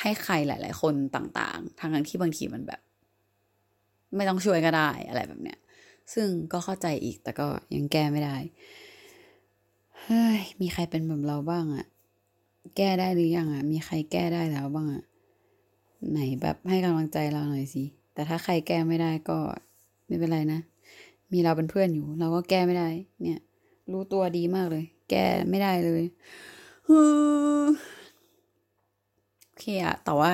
[0.00, 2.80] ให้ใครหลาย ๆ คนต่างๆ ทางที่บางทีมันแบบ
[4.16, 5.58] ไม่ต้องช่วยก็ได้อะไรแบบเนี้ย
[6.14, 8.36] ซึ่งก็เข้าใจอีกแต่ก็ยังแก้ไม่ได้
[10.10, 11.86] เฮ้ย มีใครเป็นแบบเราบ้างอะ
[12.76, 15.02] แก้ได้หรือยังอะมีใครแก้ได้แล้วบ้างอะ
[16.10, 17.84] ไหนแบบให้กำลังใจเราหน่อยสิ
[18.14, 19.38] แต่ถ้าใครแก้ไม่ได้ก็
[20.06, 20.60] ไม่เป็นไรนะ
[21.32, 22.88] มีเราเป็นเพื่อนอยู่ เราก็แก้ไม่ได้
[23.22, 23.40] เนี่ย
[23.92, 26.02] รู้ตัวดีมากเลย แก้ไม่ได้เลย
[26.86, 30.32] โอเคอะแต่ว่า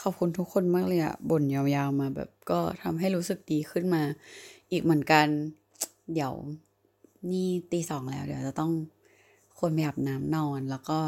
[0.00, 4.02] ขอบคุณทุกคนมากเลยอะบ่นยาวๆมาแบบก็ทำให้รู้สึกดีขึ้นมา
[4.70, 5.26] อีกเหมือนกัน
[6.14, 6.32] เดี๋ยว
[7.30, 8.72] นี่ตีสองแล้ว เดี๋ยวจะต้อง
[9.60, 10.98] ควรไปอาบน้ำนอน แล้วก็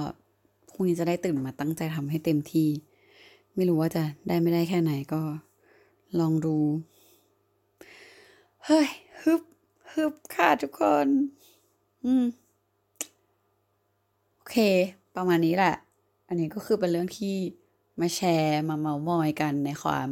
[0.71, 2.69] พรุ่งนี้จะได้ตื่นมาตั้งใจทำให้เต็มที่
[3.55, 5.23] ไม่รู้ว่าจะได้ไม่ได้แค่ไหนก็
[6.21, 6.57] ลองดู
[8.67, 8.89] เฮ้ย
[9.23, 9.43] ฮึบ
[9.93, 11.07] ฮึบค่ะทุกคน
[12.05, 12.25] อืม
[14.37, 14.57] โอเค
[15.17, 15.75] ประมาณนี้แหละ
[16.29, 17.37] อันนี้ก็คือเป็นเรื่องที่
[18.01, 20.09] มาแชร์มาเมามอยกันในความ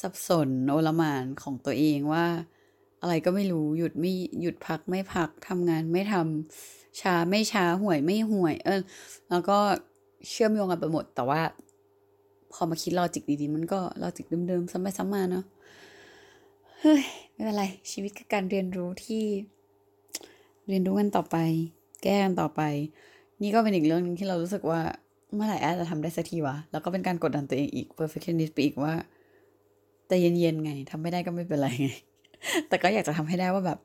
[0.00, 2.26] สับสนโอลมานของตัวเองว่า
[3.00, 8.80] อะไรก็ไม่รู้หยุดไม่หยุดพักไม่พักทำงานไม่ทำช้าไม่ช้าห่วยไม่ห่วย เออ
[9.30, 9.58] แล้วก็
[10.28, 11.40] เชื่อมโยงกันไปหมด แต่ว่า
[12.52, 15.44] พอมาคิดลอจิกดีๆ มันก็ลอจิกเดิมๆซ้ำไปซ้ำมาเนาะ
[16.80, 19.22] เฮ้ยไม่เป็นไร ชีวิตคือการเรียนรู้ที่
[20.68, 21.36] เรียนรู้กันต่อไป
[22.02, 22.62] แก้กันต่อไป
[23.42, 24.80] นี่ก็เป็นอีกเรื่องนึงที่เรารู้สึกว่า
[25.34, 28.94] เมื่อไหร่แอดจะทำได้สักทีวะ แล้วก็เป็นการกดดันตัวเองอีก perfectionist ไปอีกว่า
[30.06, 31.90] แต่เย็นๆไงทำไม่ได้ก็ไม่เป็นไรไง
[32.68, 33.78] แต่ก็อยากจะทำให้ได้ว่าแบบ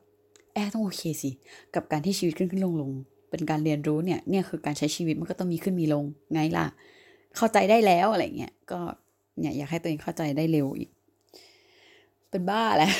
[0.54, 1.30] แอดต้องโอเคสิ
[1.74, 2.90] กับการที่ชีวิตขึ้นขึ้นลงลง
[3.30, 6.66] เป็นการเรียนรู้เนี่ยเนี่ยคือการใช้ชีวิตมันก็ต้องมีขึ้นมีลงไงล่ะ
[7.36, 8.80] เข้าใจได้แล้วอะไรเงี้ยก็
[9.38, 10.90] เนี่ยอยากให้ตัวเองเข้าใจได้เร็วอีก
[12.30, 12.90] เป็นบ้าแหละ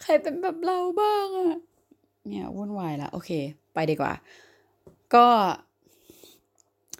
[0.00, 1.56] ใครเป็นแบบเราบ้างอะ
[2.28, 3.30] เนี่ยวุ่นวายละโอเค
[3.74, 4.12] ไปดีกว่า
[5.14, 5.26] ก็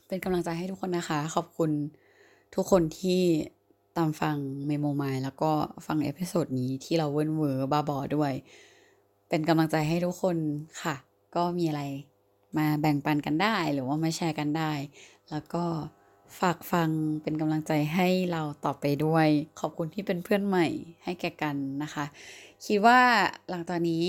[0.07, 1.71] เป็นกำลังใจให้ทุกคนนะคะ ขอบคุณ
[2.55, 3.23] ทุกคนที่
[3.99, 4.37] ตามฟัง
[4.69, 5.51] เมโมไมายแล้วก็
[5.87, 8.33] ฟัง episode นี้ที่เราเวิร์นเวอร์บ้าบอด้วย
[9.29, 10.37] เป็นกำลังใจให้ทุกคน
[10.83, 10.97] ค่ะ
[11.37, 11.83] ก็มีอะไร
[12.59, 14.73] มาแบ่งปันกันได้หรือว่ามาแชร์กันได้
[15.31, 15.65] แล้วก็
[16.41, 16.89] ฝากฟัง
[17.23, 19.29] เป็นกำลังใจให้เราต่อไปด้วย
[19.61, 20.67] ขอบคุณที่เป็นเพื่อนใหม่
[21.05, 22.05] ให้แก่กันนะคะ
[22.67, 22.99] คิดว่า
[23.51, 24.07] หลังจากนี้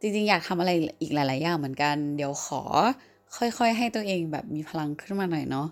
[0.00, 2.62] จริงๆ อยากทำอะไรอีกหลายๆอย่างเหมือนกัน เดี๋ยวขอ
[3.36, 5.68] ค่อยๆ ให้ตัวเองแบบมีพลังขึ้นมาหน่อยเนาะ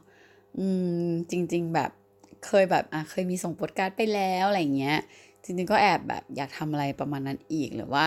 [0.59, 0.67] อื
[1.05, 1.91] มจริง ๆ แบบ
[2.47, 4.99] เคยแบบอะเคยมีส่งโปสการ์ดไปแล้วอะไรเงี้ย
[5.45, 8.07] จริงๆก็แอบแบบอยากทำอะไรประมาณนั้นอีกหรือว่า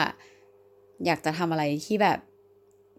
[1.06, 2.20] อยากจะทำอะไรที่แบบ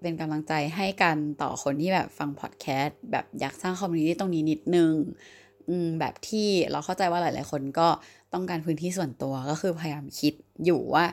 [0.03, 4.93] เป็นกำลังใจให้กันต่อคนที่แบบฟังพอดแคสต์แบบอยากสร้าง community ตรงนี้นิดนึง
[5.69, 7.89] อืมแบบที่เราเข้าใจว่าหลายๆ คนก็
[8.33, 10.33] ต้องการพื้นที่ส่วนตัวก็คือพยายามคิด
[10.65, 11.05] อยู่ว่า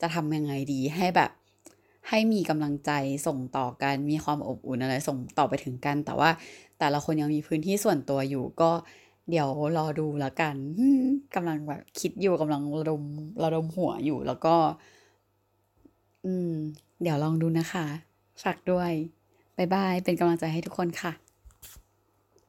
[0.00, 1.30] จะทำยังไงดีให้แบบ
[2.08, 2.90] ให้มีกำลังใจ
[3.26, 6.30] ส่งต่อกันมีความอบอุ่นอะไรส่งต่อไปถึงกัน แต่ว่า
[6.78, 8.70] แต่ละคนยังมีพื้นที่ส่วนตัวอยู่ก็
[9.30, 10.56] เดี๋ยวรอดูแล้วกัน
[11.34, 13.02] กำลังแบบคิดอยู่กำลังระดม
[13.42, 14.54] ระดมหัวอยู่แล้วก็
[16.24, 16.52] อืม
[17.02, 17.86] เดี๋ยวลองดูนะคะ
[18.42, 18.92] ฝากด้วย
[19.56, 21.12] บายบาย เป็นกำลังใจให้ทุกคนค่ะ